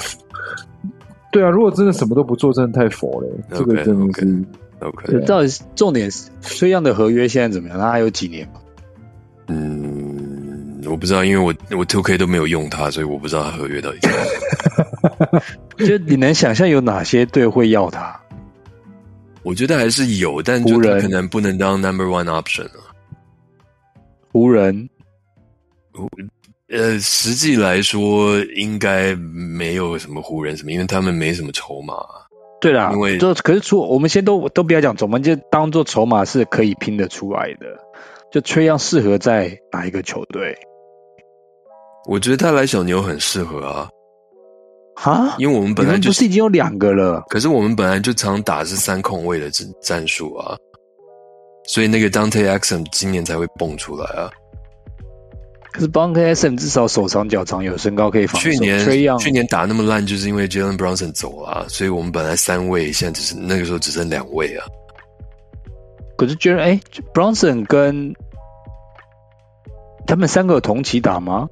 [1.32, 1.50] 对啊。
[1.50, 3.28] 如果真的什么都不做，真的太佛了。
[3.54, 4.44] 这个真的是
[4.82, 7.80] OK，对到底是重点是崔样的合约现在怎么样？
[7.80, 8.60] 他还有几年吗？
[9.48, 14.26] 嗯，我不知道，因为我我 Two K 都没有用它，所以我不知道它合约到底怎么样。
[15.78, 18.20] 就你能想象有哪些队会要他？
[19.44, 22.94] 我觉得还是有，但就湖人可能不能当 Number One option 啊。
[24.32, 24.90] 湖人
[26.70, 31.94] 呃，实际来说应该没有什么湖人什么，因为他们没什么筹码。
[32.62, 37.68] 对啦，因为就可是除我们先都都不要讲筹码，就当做筹码是可以拼得出来的。
[38.32, 40.58] 就崔样适合在哪一个球队？
[42.06, 43.88] 我觉得他来小牛很适合啊，
[44.96, 47.24] 哈，因为我们本来就不是已经有两个了？
[47.30, 50.56] 可是我们本来就常打是三控位的战战术啊，
[51.66, 54.30] 所以那个 Dante Axum 今年才会蹦出来啊。
[55.72, 58.52] 可是 b o n k S M 至少手长脚长，有身高可以防守。
[58.52, 64.68] 去年去年打那么烂，就是因为 Jalen Brunson 走了啊，所以我们本来三位，现在只是那个时候只剩两位啊。
[66.16, 66.80] 可是 Jalen 哎
[67.12, 68.14] ，Bronson 跟
[70.06, 71.50] 他们三个有同期打吗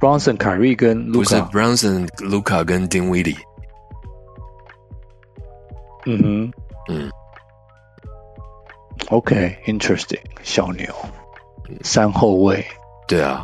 [0.00, 3.38] ？Bronson、凯瑞跟卢不是卡，Brunson、Luca 跟 Dinwiddie，
[6.06, 6.52] 嗯哼。
[6.86, 7.10] 嗯
[9.08, 10.86] ，，OK，interesting，、小牛
[11.82, 12.62] 三后卫，
[13.08, 13.42] 对啊，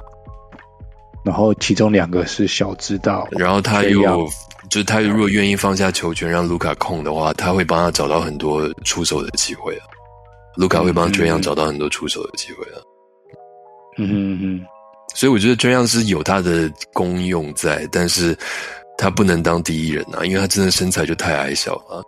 [1.24, 4.26] 然后其中两个是小知道，然后他又
[4.68, 9.86] 就是他如果愿意放下球权让卢卡控的话，他会帮他找到很多出手的机会啊。
[10.56, 12.76] 卢卡会帮嗯 Trae Young 找到很多出手的机会啊。
[13.96, 14.66] 嗯哼嗯哼，
[15.14, 18.37] 所以我觉得 Trae Young 是有他的功用在，但是
[18.96, 22.03] 他不能当第一人啊，因为他真的身材就太矮小了。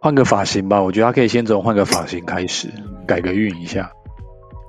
[0.00, 2.68] 换个发型吧，我觉得他可以先从换个发型开始，
[3.06, 3.90] 改个运一下。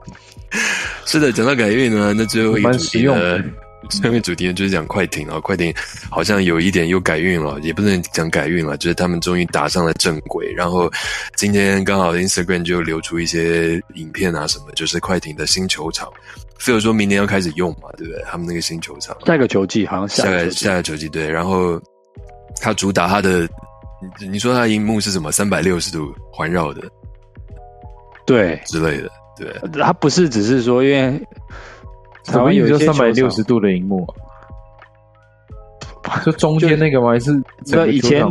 [1.05, 3.13] 是的，讲到改运呢，那最后一个蛮主题呢
[3.89, 5.73] 实用的，最后一个主题呢就是讲快艇啊，快艇
[6.09, 10.51] 好像有一点又改运了，也不能讲改运了，就是他们终于打上了正轨。
[10.53, 10.91] 然后
[11.35, 16.11] 今天刚好 Instagram 就流出一些影片啊什么，就是快艇的新球场，
[16.57, 18.23] 所以说明年要开始用嘛，对不对？
[18.25, 21.81] 他们那个新球场，下个球季好像下个个球季下个球季对，然后
[22.61, 23.47] 他主打他的，
[24.19, 25.31] 你你说他的荧幕是什么？
[25.31, 26.81] 三百六十度环绕的
[28.25, 29.81] 对，之类的，对。
[29.81, 31.21] 他不是只是说因为
[32.25, 34.05] 台湾有就三百六十度的荧幕、
[36.03, 37.09] 啊， 就中间那个吗？
[37.09, 37.31] 还是
[37.65, 38.25] 整个以前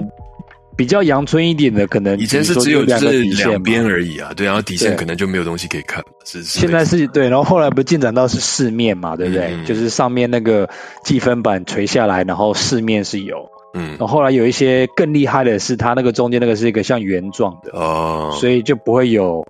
[0.74, 9.48] 比较阳春一点的，可能以前是只有就两边而已啊，对，然后底线可能就没有东西可以看，是是现在是对，然后后来不是进展到是四面嘛，对不对？
[9.52, 10.68] 嗯就是上面那个
[11.04, 13.50] 计分板垂下来，然后四面是有。
[13.74, 13.90] 嗯。
[13.90, 19.46] 然后后来有一些更厉害的是，它那个中间那个是一个像圆状的，哦，所以就不会有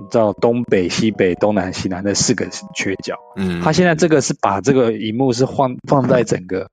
[0.00, 3.16] 你知道东北、西北、东南、西南的四个缺角。
[3.36, 6.68] 嗯，他现在这个是把这个荧幕是放放在整个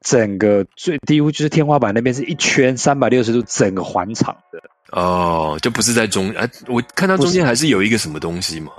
[0.00, 4.60] 整个最低乎就是天花板那边是一圈三百六十度整个环场的，
[4.92, 8.70] 哦，就不是在中哎，我看它中间还是有一个什么东西嘛，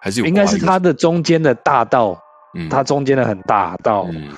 [0.00, 2.22] 还是有应该是它的中间的大道，
[2.54, 2.68] 嗯。
[2.68, 4.36] 它中间的很大道，嗯。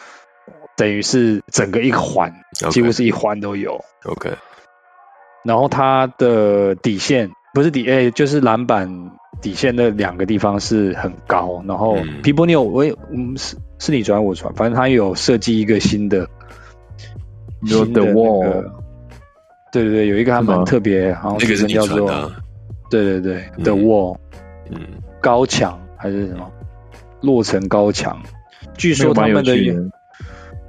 [0.77, 2.33] 等于是整个一环
[2.71, 3.85] 几乎是一环都有。
[4.05, 4.33] OK
[5.45, 9.11] 然后它的底线不是底，诶、就是篮板
[9.41, 11.63] 底线那两个地方是很高。
[11.67, 12.23] 然后嗯。
[12.23, 16.29] 皮波尼有我也嗯是是你转我传，反正他有设计一个新的
[17.63, 18.73] 你说新的 The 那 Wall 个
[19.73, 22.37] 对对对，有一个还蛮特别，好像那个是你叫做传的啊。
[22.91, 23.65] 对对对、嗯。
[23.65, 24.17] The Wall
[24.71, 24.79] 嗯。
[25.21, 26.51] 高墙还是什么
[27.21, 28.21] 落成高墙。
[28.77, 29.55] 据那说他们的。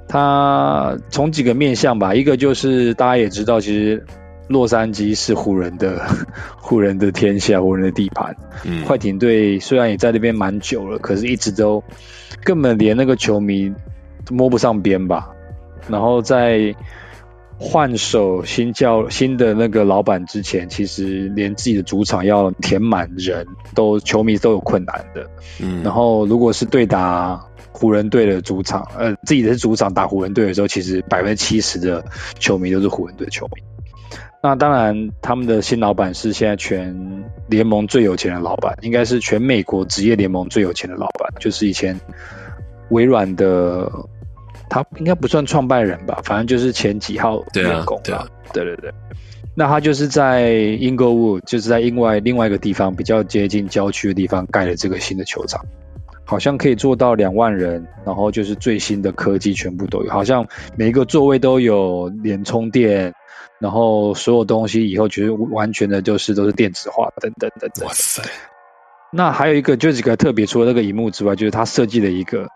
[0.08, 4.04] 他从几个面向吧，一个就是大家也知道，其实
[4.52, 6.06] 洛杉矶是湖人的
[6.60, 8.36] 湖人的天下，湖人的地盘。
[8.64, 11.82] 嗯快艇队虽然也在那边蛮久了，可是一直都
[12.44, 13.72] 根本连那个球迷
[14.24, 15.30] 都摸不上边吧。
[15.88, 16.74] 然后在
[17.58, 25.28] 换手新教新的那个老板之前，其实连自己的主场要填满人都球迷都有困难的。
[25.60, 32.04] 嗯，然后如果是对打湖人队的主场，呃，自己的主场打湖人队的时候，其实百分之七十的
[32.38, 33.62] 球迷都是湖人队的球迷。
[34.44, 42.00] 那当然，他们的新老板是现在全联盟最有钱的老板，应该是全美国职业联盟最有钱的老板，就是以前
[42.90, 43.88] 微软的，
[44.68, 48.28] 他应该不算创办人吧，反正就是前几号对啊员工对啊吧。
[48.52, 48.90] 对对对。
[49.54, 55.64] 那他就是在 Inglewood，就是在另外另外一个地方比较接近郊区的地方盖了这个新的球场，
[56.24, 63.14] 好像可以做到两万人，然后就是最新的科技全部都有，好像每一个座位都有连充电，
[63.62, 67.86] 然后所有东西以后其实完全的就是都是电子化等等等等。
[67.86, 67.94] 哇。
[67.94, 68.20] 塞，
[69.12, 72.48] 那还有一个就是个特别，除了那个荧幕之外，就是他设计了一个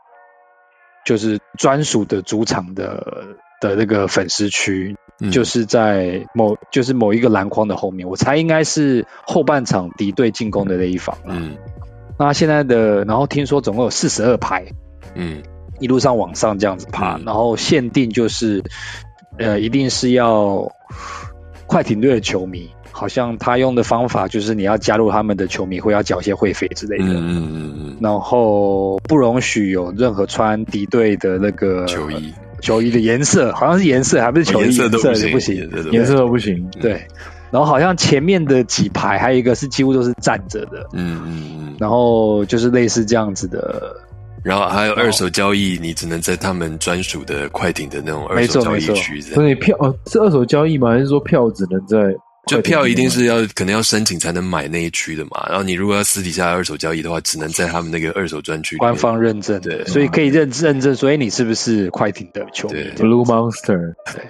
[1.06, 5.30] 就是专属的主场的的那个粉丝区，嗯。
[5.30, 11.16] 就是在某就是某一个篮筐的后面，我猜应该是后半场敌对进攻的那一方。
[11.24, 11.56] 嗯。
[12.18, 14.66] 那现在的，然后听说总共有四十二排，
[15.14, 15.42] 嗯。
[15.78, 17.24] 一路上往上这样子爬，嗯。
[17.26, 18.64] 然后限定就是，
[19.38, 20.70] 呃，一定是要
[21.66, 36.70] 快艇队的球迷，好像他用的方法就是你要加入他们的球迷会要缴一些会费之类的，嗯嗯嗯嗯，然后不容许有任何穿敌队的那个球衣球衣的颜色，好像是颜色，还不是球衣颜色都不行，也不行颜，色都不行色都不行。
[36.80, 37.06] 对。
[37.48, 43.96] 然后好像前面的几排还有一个是几乎都是站着的，嗯嗯嗯，然后就是类似这样子的
[44.46, 49.20] 然后还有二手交易，你只能在他们专属的快艇的那种二手交易区。
[49.20, 50.90] 所以票哦是二手交易吗？
[50.90, 51.98] 还是说票只能在
[52.46, 59.60] 就票一定是要可能要申请才能买那一区的嘛，然后你如果要私底下二手交易的话，只能在他们那个二手专区官方认证。
[59.62, 59.84] 的，对。
[59.86, 64.22] 所以可以认认证所以，你是不是快艇的球迷？Blue Monster 对。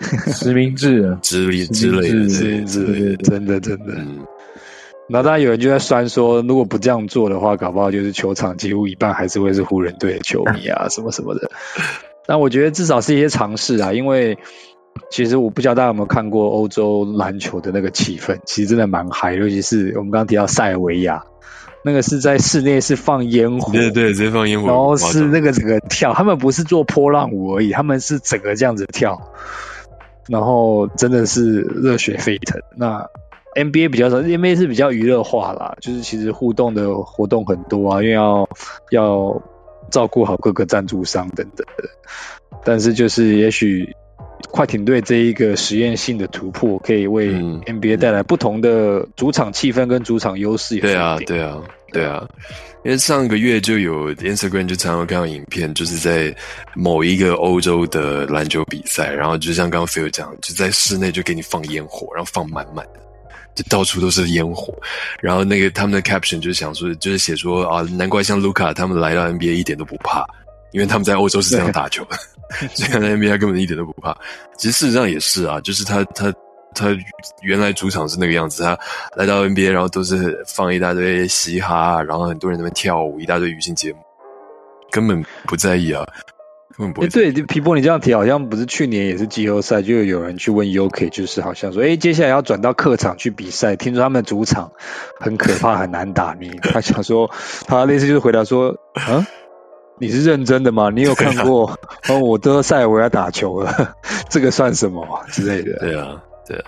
[0.32, 1.18] 实名制啊？
[1.20, 2.08] 之类之类
[2.64, 3.86] 之类，真的真的。
[3.96, 4.24] 嗯，
[5.08, 11.50] 然后当然有人就在酸说，如果不这样做的话，搞不好就是球场几乎一半还是会是湖人队的球迷啊，什么什么的。
[12.26, 14.36] 但我觉得至少是一些尝试啊，因为
[15.10, 21.22] 其实我不知道大家有没有看过欧洲篮球的那个气氛，其实真的蛮嗨，尤其是我们刚刚提到塞尔维亚，
[21.82, 29.32] 那个是在室内是放烟火，对对，直接放烟火，然后是那个整个跳，他们不是做波浪舞而已，他们是整个这样子跳，
[30.28, 32.60] 然后真的是热血沸腾。
[32.76, 33.06] 那
[33.58, 38.48] NBA 比较少，NBA 是比较娱乐化啦，就是其实互动的活动很多啊，因为要
[38.90, 39.42] 要
[39.90, 41.84] 照顾好各个赞助商等等的。
[42.64, 43.94] 但是就是也许
[44.50, 51.60] 快艇队这一个实验性的突破，可以为嗯 NBA 带来不同的主场气氛跟主场优势对啊对啊，
[51.92, 52.26] 对啊，
[52.84, 56.34] 因为上个月就有 Instagram 就常常看到影片，就是在
[56.74, 63.00] 某一个欧洲的篮球比赛，然后就像刚刚 Phil 讲，就在室内就给你放烟火，然后放满满的。
[63.58, 64.72] 就到处都是烟火，
[65.20, 70.24] 然后那个他们的 caption 就是想说，就是写说啊，难怪像卢卡他们来到 NBA 一点都不怕，
[70.70, 72.04] 因为他们在欧洲是这样打球。
[72.04, 72.16] 的，
[72.72, 74.16] 所以在 NBA 根本一点都不怕。
[74.56, 76.32] 其实事实上也是啊，就是他他
[76.72, 76.96] 他
[77.42, 78.78] 原来主场是那个样子，他
[79.16, 83.98] 来到 NBA，然后都是放一大堆嘻哈，然后很多人在那边跳舞，一大堆娱乐节目，
[84.92, 86.06] 根本不在意啊，
[86.78, 87.08] 根本不哎。
[87.08, 94.72] 对，皮波，你这样提好像不是去年也是季后赛，就有人去问 UK，就是好像说，哎、接下来要转到客场去比赛，听说他们的主场
[95.18, 96.50] 很可怕，很难打你。
[96.62, 97.30] 他想说，
[97.66, 98.76] 他类似就是回答说，
[99.08, 99.26] 嗯，
[99.98, 100.90] 你是认真的吗？
[100.94, 101.78] 你有看过？
[102.08, 103.96] 哦，我都塞尔维亚打球了，
[104.30, 105.78] 这个算什么之类的？
[105.80, 106.64] 对啊，对啊，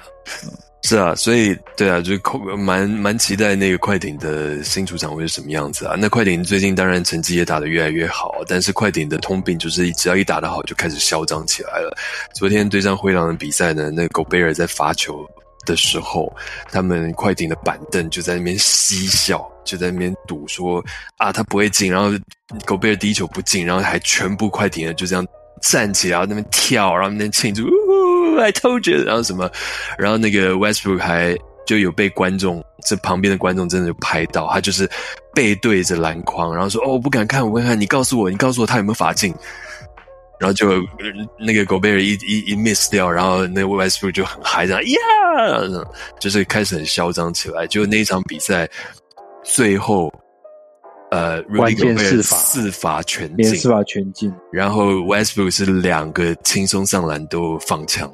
[0.83, 2.13] 是啊，所以对啊，就
[2.57, 5.95] 蛮蛮期待那个快艇的新主场会是什么样子啊。
[5.99, 11.95] 那快艇最近当然成绩也打得越来越好，但是快艇的通病就是只要一打得好就开始嚣张起来了。
[12.35, 15.25] 昨天对上灰狼的比赛呢，那狗贝尔在罚球
[15.67, 16.35] 的时候，
[16.73, 20.83] 他们快艇的板凳就在那边嬉笑，就在那边赌说
[21.19, 22.11] 啊他不会进，然后
[22.65, 25.25] 狗贝尔第一球不进，然后还全部快艇的就这样
[25.61, 27.65] 站起来然后那边跳，然后那边庆祝。
[28.39, 29.51] I told you，然后什么，
[29.99, 31.37] 然后那个 Westbrook 还
[31.67, 34.89] 就有被观众这旁边的观众真的就拍到，他就是
[35.35, 39.35] 背对着篮筐，然后说：“哦，我不敢看，我不敢看，你告诉我，你告诉我他有没有罚进。”
[40.41, 40.83] 然后就
[41.39, 45.85] 那个狗贝尔一一一 miss 掉，然后那 Westbrook 就很嗨，这样呀，
[46.19, 47.67] 就是开始很嚣张起来。
[47.67, 48.67] 就那一场比赛
[49.45, 50.11] 最后。
[51.11, 54.33] 呃，关键四罚四罚全进，四罚全进。
[54.53, 58.09] 然后 Westbrook 是两个轻松上篮都放枪，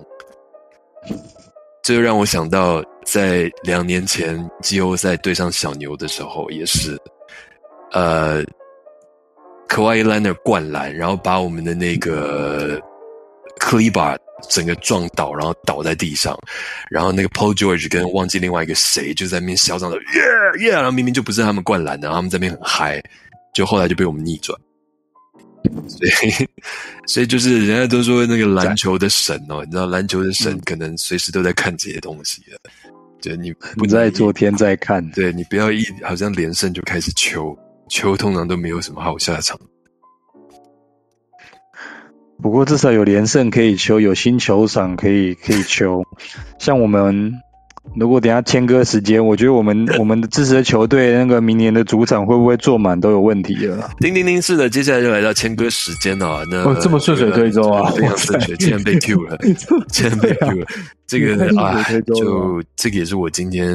[1.82, 6.98] 这就让我想到在两年前季后赛对上小牛的时候，也是，
[7.92, 8.42] 呃
[9.68, 12.80] k a w i l e n a r 灌篮，然后把我们的那个
[13.78, 14.18] e a
[14.50, 16.38] 整个撞倒，然后倒在地上，
[16.90, 23.02] 然后那个 Paul George 跟忘记另外一个谁就在那边嚣张的耶耶，然后明明就不是他们灌篮的，他们在那边很嗨，
[23.54, 24.58] 就后来就被我们逆转。
[25.88, 26.48] 所以，
[27.08, 32.40] 所以就是人家都说那个篮球的神哦，你知道篮球的神可能随时都在看这些东西。
[32.50, 32.60] 的，
[33.20, 37.58] 对你不在昨天在看，对你不要一好像连胜就开始求
[37.88, 39.58] 求，通常都没有什么好下场。
[42.42, 46.04] 不过至少有连胜可以求，有新球场可以 可以求。
[46.58, 47.32] 像我们
[47.94, 53.90] 如果等下签歌时间，我觉得我们 我们的支持的球队那个明年的主场会不会坐满都有问题了。
[54.00, 56.42] 叮叮叮，是的，接下来就来到签歌时间了。
[56.50, 59.38] 那这么顺水推舟啊，非常顺水，竟然被 Q 了，
[59.88, 60.66] 竟然被 Q 了。
[61.06, 61.82] 这个啊，
[62.16, 63.72] 就这个也是我今天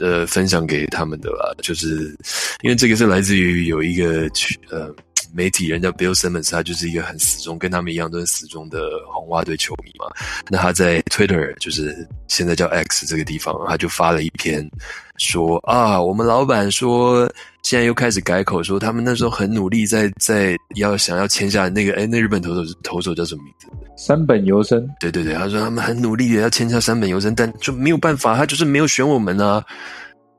[0.00, 2.14] 呃分享给他们的啦，就是
[2.62, 4.28] 因为这个是来自于有一个
[4.70, 4.94] 呃。
[5.34, 8.78] 媒体人叫 Bill Simmons，他就是一个很死忠，跟他们一样都是死忠的
[9.12, 10.06] 红袜队球迷嘛。
[10.50, 14.68] 那他在 Twitter，就是现在叫 X 这个地方，他就发了一篇
[15.16, 17.30] 说啊，我们老板说
[17.62, 23.66] 现在又开始改口，说他们那时候很努力，在在要想要签下那个哎，那日本投手投手叫什么名字？
[23.96, 24.86] 三本由生。
[25.00, 29.64] 对对对，他说他们很努力的要签下三本由生，但就没有办法，他就是没有选我们啊。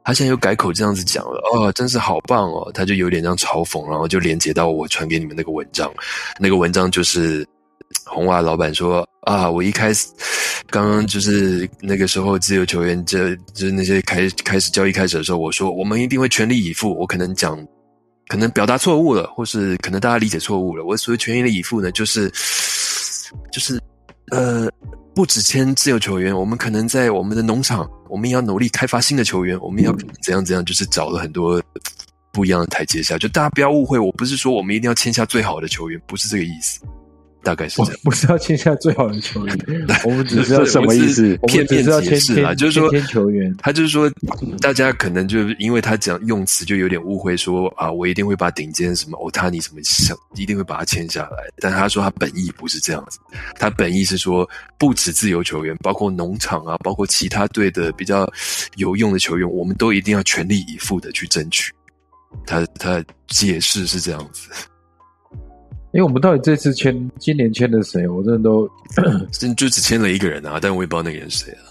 [0.03, 2.69] 他现在又改口这样子讲了哦，真是好棒哦！
[2.73, 5.89] 他就有点这样嘲讽，然后就连接到我传给你们那个文章。
[6.39, 7.47] 那个文章就是
[8.05, 10.07] 红袜老板说啊，我一开始
[10.69, 16.93] 刚刚就是那个时候自由球员，就就是那些开开始交易开始的时候，我说我们一定会全力以赴。
[16.99, 17.57] 我可能讲
[18.27, 20.83] 可能表达错误了，或是可能大家理解错误了。
[20.83, 22.29] 我所谓全力以赴呢，就是
[23.51, 23.79] 就是
[24.31, 24.69] 呃。
[25.15, 29.59] 不止签自由球员，我们可能在我们的农场，我们也要努力开发新的球员。
[29.61, 31.61] 我们要怎样怎样，就是找了很多
[32.31, 33.15] 不一样的台阶下。
[33.15, 36.79] 就大家不要误会，我不是说我们一定要签下最好的球员，不是这个意思。
[37.43, 39.57] 大概是这样，不是要签下最好的球员，
[40.05, 41.37] 我们只是要什么意思？
[41.47, 44.09] 片面解释啊，就是说球员，他就是说，
[44.61, 51.37] 大家可能就因为他讲用词就有点误会，说啊，我一定会把顶尖什么欧塔尼什么想，一定会把他签下来。
[51.57, 53.19] 但他说他本意不是这样子，
[53.59, 58.27] 他本意是说，不止自由球员，包括农场啊，包括其他队的比较
[58.77, 61.73] 有用的球员，我们都一定要全力以赴的去争取。
[62.45, 64.49] 他他解释是这样子。
[65.93, 68.07] 因为我们到底这次签今年签的谁？
[68.07, 68.67] 我真的都，
[69.55, 71.69] 就只签了一个人啊，但我也不知道那个人是谁啊。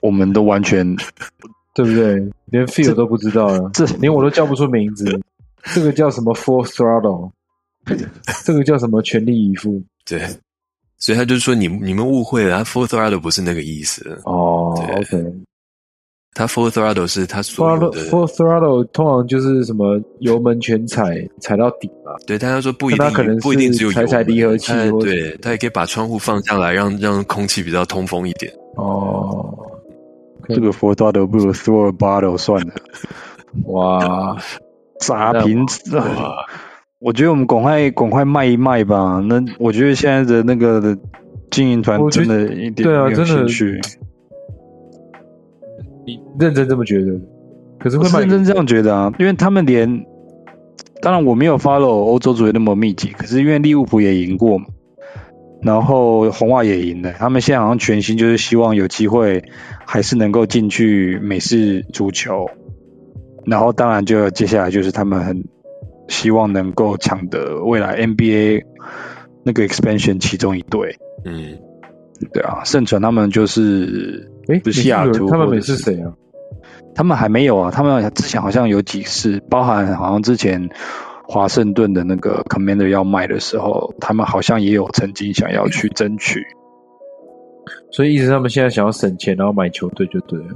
[0.00, 0.84] 我们都完全
[1.74, 2.14] 对不对？
[2.46, 5.20] 连 feel 都不知道了，这连我都叫不出名字。
[5.72, 7.30] 这个叫什么 full throttle？
[8.44, 9.80] 这个叫什么全力以赴？
[10.04, 10.20] 对，
[10.98, 14.74] 所以他就是说你你们误会了，full throttle 不是那个意思哦。
[14.96, 15.24] OK。
[16.34, 22.12] 他 full throttle 是他所有的 full throttle 通常就是什么油门全踩踩到底嘛？
[22.26, 28.50] 对，他说不一定，可能不一定只有踩踩离合器，对他也可以把窗户放下来，让让空气比较通风一点。
[28.76, 29.54] 哦，
[30.48, 32.72] 这个 full throttle 不如 throw a bottle 算了。
[33.66, 34.34] 哇，
[35.00, 36.32] 砸瓶子啊！
[36.98, 39.22] 我觉得我们赶快赶快卖一卖吧。
[39.28, 40.96] 那我觉得现在的那个
[41.50, 43.78] 经营团真的一点对啊，真的趣。
[46.06, 47.20] 你认真这么觉得？
[47.78, 50.04] 可是会认真这样觉得啊，因为他们连，
[51.00, 54.66] 当然我没有 follow 欧洲足球那么密集，可是因为利物浦也赢过嘛，
[55.62, 59.44] 然后红袜也赢了，他们现在好像全新就是希望有机会
[59.86, 62.46] 还是能够进去美式足球，
[63.46, 65.44] 然后当然就接下来就是他们很
[66.08, 68.62] 希望能够抢得未来 NBA
[69.44, 71.58] 那个 expansion 其中一队，嗯。
[72.32, 76.12] 对啊，盛传他们就是哎，不是西雅图他们每次谁啊？
[76.94, 80.68] 他们还没有啊，他们之前好像有几次，包含好像之前
[81.24, 86.42] 华盛顿的那个 Commander 要卖的时候，他们好像也有曾经想要去争取。
[87.90, 90.54] 所以意思他们现在想要省钱，然后买球队就对了。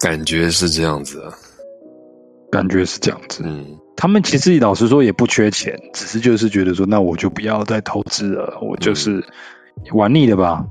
[0.00, 1.32] 感觉是这样子啊。
[2.48, 9.22] 感觉是这样子，嗯，他们其实老实说也不缺钱，只是就是觉得说，那我就不要再投资了，我就是
[9.92, 10.64] 玩腻了吧。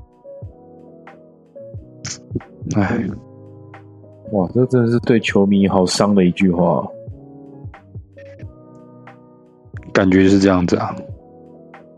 [2.74, 3.00] 哎，
[4.32, 6.86] 哇，这真的是对球迷好伤的一句话。
[9.92, 10.94] 感觉是这样子啊。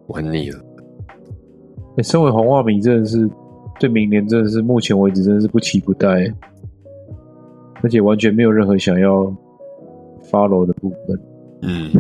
[0.09, 0.59] 玩腻了。
[1.97, 3.29] 欸身为红袜迷，真的是
[3.81, 6.33] 对明年真的是目前为止真的是不期不待，
[7.83, 9.25] 而且完全没有任何想要
[10.31, 11.21] follow 的部分。
[11.63, 11.91] 嗯，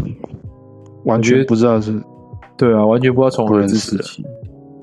[1.05, 2.01] 完全不知道是
[2.57, 4.25] 对啊，完全不知道从何不认识支持起。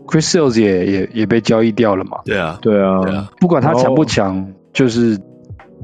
[0.07, 2.19] Chris Sales 也也也被交易掉了嘛。
[2.25, 5.19] 对啊，对啊，对啊，不管他强不强，就是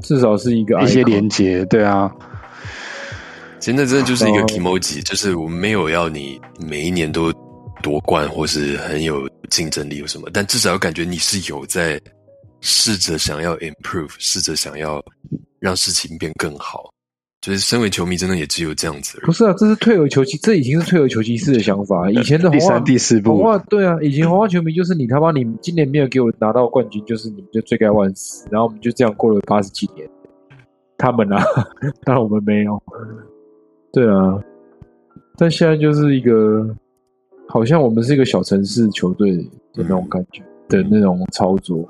[0.02, 2.10] 至少是一个一些连接，对啊，
[3.58, 7.32] 其实那真的就是一个然后 emoji，就是我没有要你每一年都
[7.82, 12.00] 夺冠或是很有竞争力有什么，但至少要感觉你是有在
[12.60, 15.02] 试着想要 improve，试着想要
[15.58, 16.91] 让事情变更好。
[17.42, 19.18] 就是身为球迷，真的也只有这样子。
[19.22, 22.08] 不是啊，这是退而求其，这已经是退而求其次的想法。
[22.08, 28.46] 以前的红三、第四红步，袜对啊，以前红袜球迷就是你他妈你今年没有给我拿到冠军，就是你们就罪该万死。
[28.48, 30.08] 然后我们就这样过了八十几年，
[30.96, 31.44] 他们啊，
[32.06, 32.80] 当然我们没有。
[33.92, 34.40] 对啊，
[35.36, 36.72] 但现在就是一个
[37.48, 39.44] 好像我们是一个小城市球队的
[39.82, 41.84] 那种感觉的那种操作，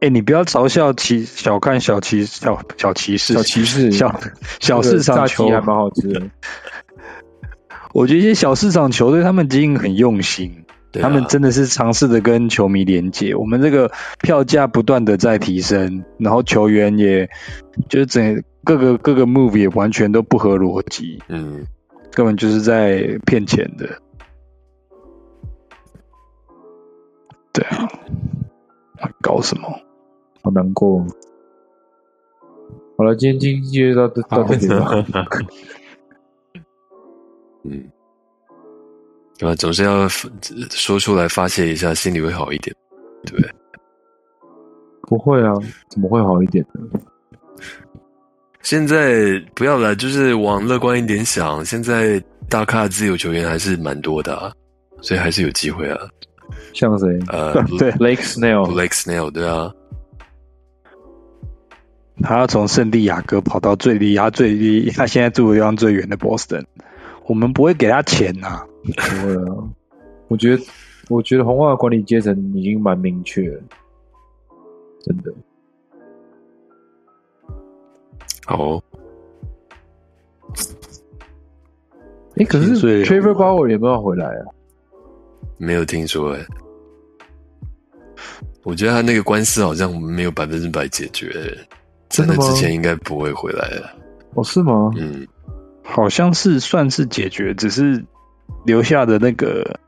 [0.00, 4.20] 哎、你不要嘲笑歧小看小歧小小歧视小骑士小
[4.58, 6.22] 小市场球，还蛮好吃的。
[7.92, 13.34] 我觉得一些小市场球队他们经营很用心，啊他们真的是尝试的跟球迷连接。
[13.34, 13.90] 我们这个
[14.22, 17.28] 票价不断的在提升，然后球员也
[17.90, 21.66] 就是整各个各个 move 也完全都不合逻辑，嗯，
[22.12, 23.86] 根本就是在骗钱的。
[27.52, 29.78] 对啊，搞什么？
[30.42, 31.04] 好难过。
[32.96, 34.90] 好了，今天经济就到到到这里吧。
[37.64, 37.90] 嗯，
[39.38, 39.54] 对吧？
[39.54, 42.74] 总是要说出来发泄一下，心里会好一点，
[43.24, 43.50] 对不对？
[45.02, 45.52] 不会啊，
[45.88, 47.00] 怎么会好一点呢？
[48.62, 51.64] 现在不要了，就是往乐观一点想。
[51.64, 54.52] 现在大咖自由球员还是蛮多的、啊，
[55.00, 55.98] 所以还是有机会啊。
[56.74, 59.72] 像谁呃对？Lake Snail，Lake Snail，对啊，
[62.22, 66.64] 他要从圣地亚哥跑到最离他最离他现在住的地方最远的 Boston，
[67.26, 69.68] 我们不会给他钱呐、不会啊。
[70.28, 70.62] 我觉得，
[71.08, 73.62] 我觉得红袜的管理阶层已经蛮明确了，
[75.02, 75.32] 真的。
[78.46, 78.82] 好哦，
[82.36, 84.46] 哎，可是 Trevor Bauer 有没有回来啊？
[85.58, 86.40] 没有听说哎。
[88.62, 91.78] 我觉得他那个官司好像没有百分之百解决，在
[92.10, 93.96] 真的之前应该不会回来了。
[94.34, 94.90] 哦，是吗？
[94.96, 95.26] 嗯，
[95.82, 98.04] 好像是算是解决，只是
[98.66, 99.78] 留下的那个，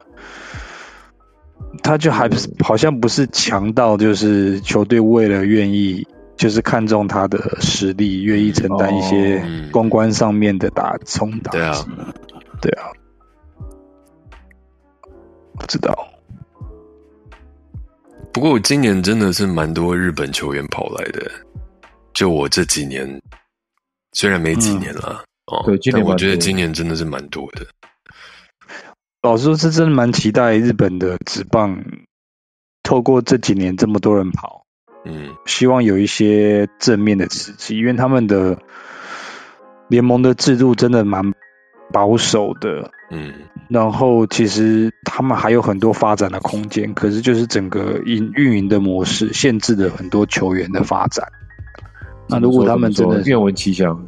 [1.82, 6.06] 他就还不是好像不是强到就是球队为了愿意
[6.36, 11.58] 就是看中他的实力，愿意承担一些哦公关上面的打冲打击。
[11.58, 12.14] 对啊，
[12.60, 12.86] 对啊，
[15.58, 16.08] 不知道。
[18.32, 21.30] 不过我今年真的是蛮多日本球员跑来的，
[22.14, 23.20] 就我这几年，
[24.12, 27.66] 虽然没几年了、哦，对今年但我觉得今年真的是蛮多的。
[29.22, 31.84] 老实说，是真的蛮期待日本的职棒，
[32.82, 34.66] 透过这几年这么多人跑，
[35.04, 38.58] 嗯希望有一些正面的刺激，因为他们的
[39.88, 41.32] 联盟的制度真的蛮
[41.92, 43.32] 保守的，嗯，
[43.68, 51.30] 然后其实他们还有很多发展的空间，可是就是整个运运营的模式限制了很多球员的发展。
[52.32, 54.06] 那如果他们真的愿闻其详，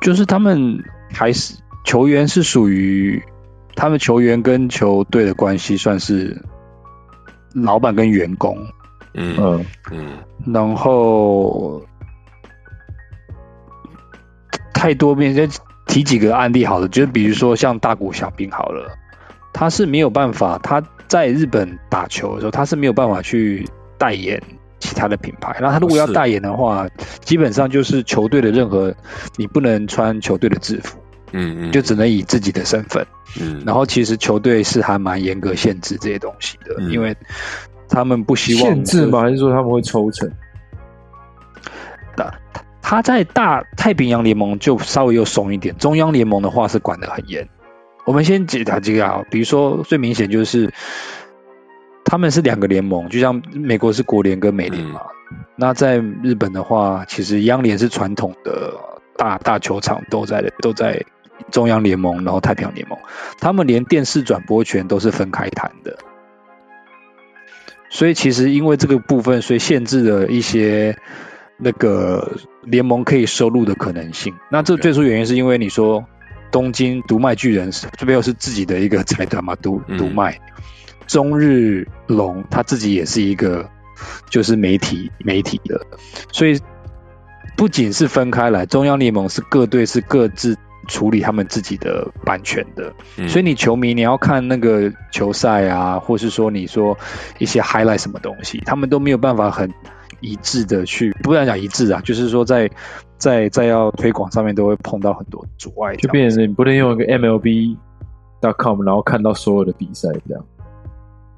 [0.00, 0.82] 就是他们
[1.12, 3.22] 还是球员是属于
[3.74, 6.42] 他们球员跟球队的关系算是
[7.54, 8.58] 老板跟员工，
[9.14, 10.18] 嗯嗯，嗯。
[10.52, 11.82] 然后
[14.72, 15.48] 太多面，再
[15.86, 18.96] 提几个案例好了，就比如说像大谷小兵好了，
[19.52, 23.66] 他是没有办法，他在日本打球的时候，他是没有办法去
[23.98, 24.42] 代言
[24.78, 25.56] 其他的品牌。
[25.60, 26.88] 那他如果要代言的话，
[27.20, 28.94] 基本上就是球队的任何，
[29.36, 30.98] 你不能穿球队的制服，
[31.32, 33.06] 嗯嗯，就只能以自己的身份。
[33.40, 37.16] 嗯，然后其实球队是还蛮严格限制这些东西的，嗯因为
[37.88, 39.20] 他们不希望限制吗？
[39.20, 40.30] 还是说他们会抽成？
[42.88, 47.48] 他在大太平洋联盟就稍微又松一点，中央联盟的话是管得很严。
[48.04, 50.72] 我们先解答几个啊，比如说最明显就是
[52.06, 55.00] 他们是两个联盟，就像美国是国联跟美联嘛。
[55.56, 58.72] 那在日本的话，其实央联是传统的
[59.16, 61.04] 大大球场都在都在
[61.50, 62.96] 中央联盟，然后太平洋联盟，
[63.40, 65.98] 他们连电视转播权都是分开谈的。
[67.90, 70.96] 所以其实因为这个部分，所以限制了一些
[71.56, 74.34] 那个联盟可以收入的可能性。
[74.50, 76.04] 那这最初原因是因为你说
[76.52, 80.40] 东京独卖巨人这边又是自己的一个财团嘛，独嗯独卖，
[81.06, 83.68] 中日龙他自己也是一个
[84.28, 85.80] 就是媒体媒体的，
[86.32, 86.60] 所以
[87.56, 90.56] 不仅是分开来，中央联盟是各队是各自
[90.88, 93.28] 处理他们自己的版权的，嗯。
[93.28, 96.96] 所以你球迷你要看那个球赛啊，或是说你说
[97.38, 99.72] 一些 highlight 什么东西，他们都没有办法很
[100.20, 102.70] 一致的去，不能讲一致啊，就是说在
[103.16, 110.44] 在在要推广上面都会碰到很多阻碍就变成你不能用一个 MLB.com，然后看到所有的比赛这样。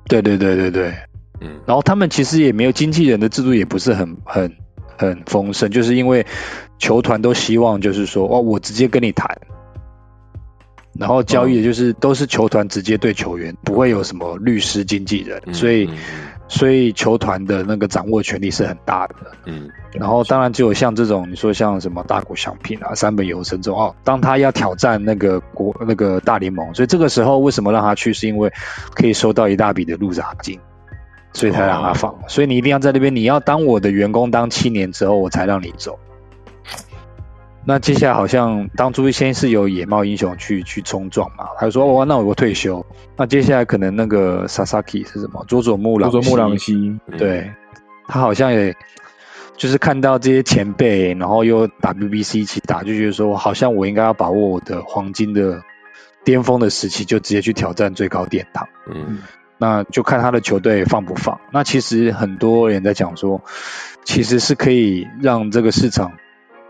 [0.08, 0.94] 对对对对对，
[1.40, 1.60] 嗯。
[1.66, 4.56] 然后他们其实也没有经纪人的制度，也不是很很
[4.96, 6.26] 很丰盛，就是因为
[6.78, 9.38] 球团都希望就是说，哦，我直接跟你谈，
[10.98, 15.96] 然后交易的就是都是球团直接对球员，不会有什么律师、经纪人，嗯所以嗯
[16.48, 19.14] 所以球团的那个掌握权力是很大的。
[19.46, 28.12] 嗯然后当然只有像这种你说像什么大谷翔平啊、三本由生这种哦，当他要挑战那个国那个大联盟，所以这个时候为什么让他去？
[28.12, 28.52] 是因为
[28.94, 30.58] 可以收到一大笔的入闸金，
[31.32, 32.18] 所以才让他放。
[32.26, 35.98] 所以你一定要在那边，你要当我的员工当七年之后，我才让你走。
[37.68, 42.86] 那接下来好像当初先是有野猫英雄去去冲撞嘛，他就说哦，那我退休。
[43.14, 45.44] 那接下来可能那个 Sasaki 是什么？
[45.46, 46.72] 佐佐木朗希佐佐木朗希，
[47.06, 47.52] 嗯对，
[48.06, 48.74] 他好像也
[49.58, 55.62] 就是看到这些前辈，然后又 WBC 一起打，就觉得说，好像我应该要把握我的黄金的
[56.24, 58.66] 巅峰的时期，就直接去挑战最高殿堂。
[58.90, 59.18] 嗯
[59.60, 61.40] 那就看他的球队放不放。
[61.52, 63.42] 那其实很多人在讲说，
[64.04, 66.12] 其实是可以让这个市场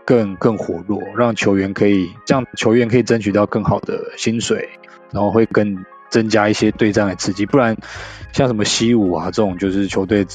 [0.09, 4.67] 更更活络，让球员可以这样，球员可以争取到更好的薪水，
[5.11, 7.45] 然后会更增加一些对战的刺激。
[7.45, 7.77] 不然
[8.33, 10.25] 像什么西武啊这种，就是球队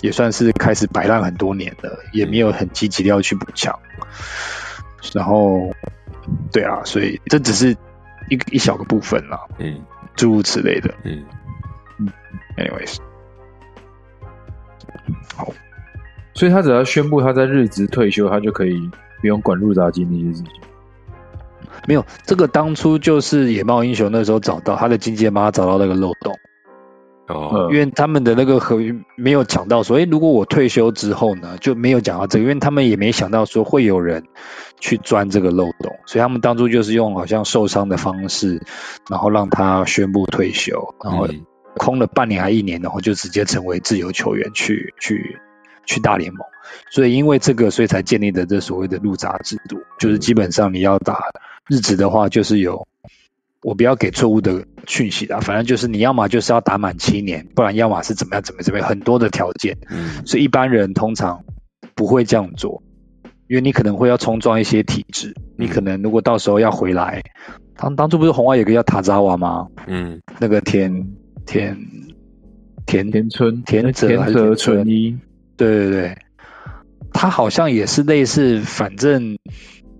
[0.00, 3.78] 也算是开始摆烂很多年了，也没有很积极的要去补强。
[5.14, 5.70] 然后，
[6.52, 7.76] 对啊，所以这只是
[8.28, 9.82] 一一小个部分啦，嗯
[10.16, 10.92] 诸如此类的。
[11.04, 11.24] 嗯
[12.56, 12.96] Anyways，
[15.36, 15.52] 好
[16.34, 18.90] 所以他只要宣布他在日职退休，他就可以
[19.22, 20.52] 不用管入闸金那些事情。
[21.88, 26.34] 没有这个当初就是野猫英雄那时候找到他的经纪人帮他找到那个漏洞，
[27.28, 27.50] 哦。
[27.54, 27.72] 嗯。
[27.72, 34.24] 因为他们的那个合约没有讲到说，诶，如果我退休之后呢，就没有讲到这个，因为他们也没想到说会有人
[34.80, 38.60] 去钻这个漏洞，所以他们当初就是用好像受伤的方式，
[39.08, 41.46] 然后让他宣布退休，然后嗯。
[41.74, 45.38] 空了半年还一年，然后就直接成为自由球员去去
[45.86, 46.46] 去大联盟。
[46.90, 51.30] 所以因为这个，所以才建立的这所谓的入闸制度，就是基本上你要打
[51.68, 52.86] 日职的话，就是有
[53.62, 59.78] 我不要给错误的讯息啦，反正就是你要么就是要打满七年，不然要么是怎么样怎么样怎么样，很多的条件。
[59.90, 61.44] 嗯所以一般人通常
[61.94, 62.82] 不会这样做，
[63.48, 67.22] 因为你可能会要冲撞一些体制，你可能如果到时候要回来，
[67.76, 69.68] 当当初不是红外有个叫塔扎瓦吗？
[69.86, 71.08] 嗯那个田
[71.46, 71.76] 田
[72.86, 75.18] 田田村田泽田泽纯一，
[75.56, 76.18] 对对对，
[77.12, 79.38] 他好像也是类似，反正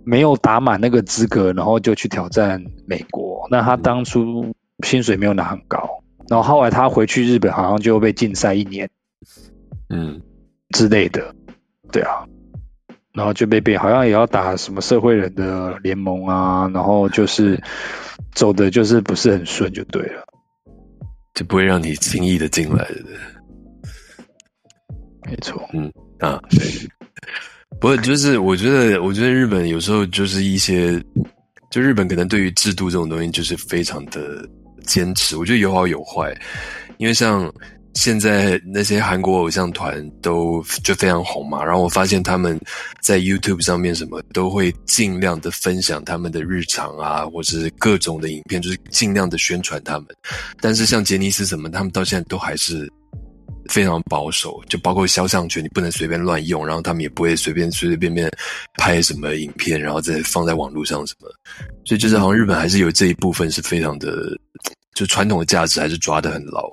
[0.05, 3.46] 没有打满那个资格，然后就去挑战美国。
[3.50, 8.90] 那他当初薪水没有拿很高，然后后来他回去日本，好像就被禁赛一年
[9.88, 10.22] 嗯
[10.70, 11.34] 之类的。
[11.90, 12.24] 对啊，
[13.12, 17.62] 然后就被被好像也要打什么社会人的联盟啊，然后就是
[18.34, 20.24] 走的就是不是很顺，就对了。
[21.34, 23.05] 就不会让你轻易的进来的
[25.25, 26.41] 没错，嗯啊。
[26.51, 26.61] 对，
[27.81, 31.03] 不过就是我觉得，我觉得日本有时候就是一些，
[31.70, 34.49] 就日本可能对于制度这种东西就是非常的
[34.85, 35.37] 坚持。
[35.37, 36.35] 我觉得有好有坏，
[36.99, 37.53] 因为像
[37.95, 42.59] 现在那些韩国偶像团都就非常红嘛，然后我发现他们
[43.01, 50.07] 在 YouTube 上面什么都会尽量的分享他们的日常啊，或是各种的影片，就是尽量的宣传他们。
[50.61, 52.91] 但是像杰尼斯什么，他们到现在都还是
[53.73, 58.31] 非常保守，就包括肖像权你不能随便乱用，然后他们也不会随便随随便便
[58.75, 61.29] 拍什么影片，然后再放在网络上什么。
[61.87, 64.12] 所以就是好像日本还是有这一部分是非常的，
[64.95, 66.68] 就传统的价值还是抓得很牢。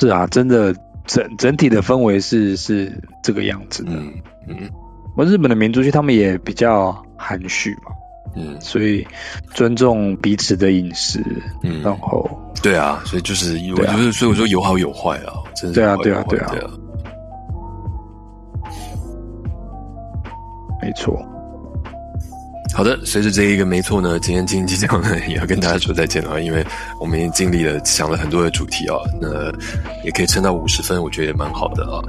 [0.00, 0.74] 是啊，真的
[1.06, 2.92] 整整体的氛围是是
[3.22, 3.92] 这个样子的。
[3.92, 4.12] 嗯
[4.48, 4.68] 嗯，
[5.16, 7.92] 我日本的民族剧他们也比较含蓄嘛，
[8.36, 8.60] 嗯。
[8.60, 9.06] 所以
[9.52, 11.22] 尊重彼此的饮食，
[11.62, 11.82] 嗯。
[11.82, 12.28] 然后
[12.62, 13.96] 对啊，所以就是我对啊。
[13.96, 16.46] 就是所以我说有好有坏啊，真的是对啊对啊对啊。
[16.50, 16.70] 对啊。
[20.82, 21.18] 没错，
[22.74, 26.62] 好的，随着这一个没错呢，今天经济讲呢也要跟大家说再见了，因为
[27.00, 29.50] 我们已经经历了想了很多的主题啊，那
[30.04, 32.02] 也可以撑到五十分，我觉得也蛮好的啊。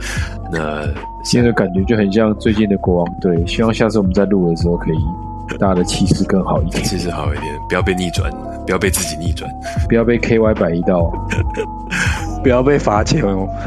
[0.52, 0.84] 那
[1.24, 4.98] 现在的感觉就很像最近的国王队，希望下次我们在录的时候可以
[5.60, 8.32] 大家的气势更好一点，气势好一点，不要被逆转，
[8.66, 9.50] 不要被自己逆转。
[9.88, 11.12] 不要被 KY 摆一道。
[12.44, 13.48] 不要被罚钱哦。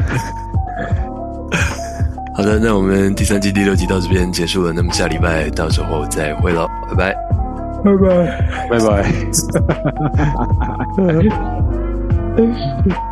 [2.35, 7.13] 好的，那我们第三季第六集到这边结束了，那么下礼拜到时候再会喽，拜拜。
[7.83, 8.69] 拜拜。
[8.69, 8.79] 拜
[12.95, 13.08] 拜。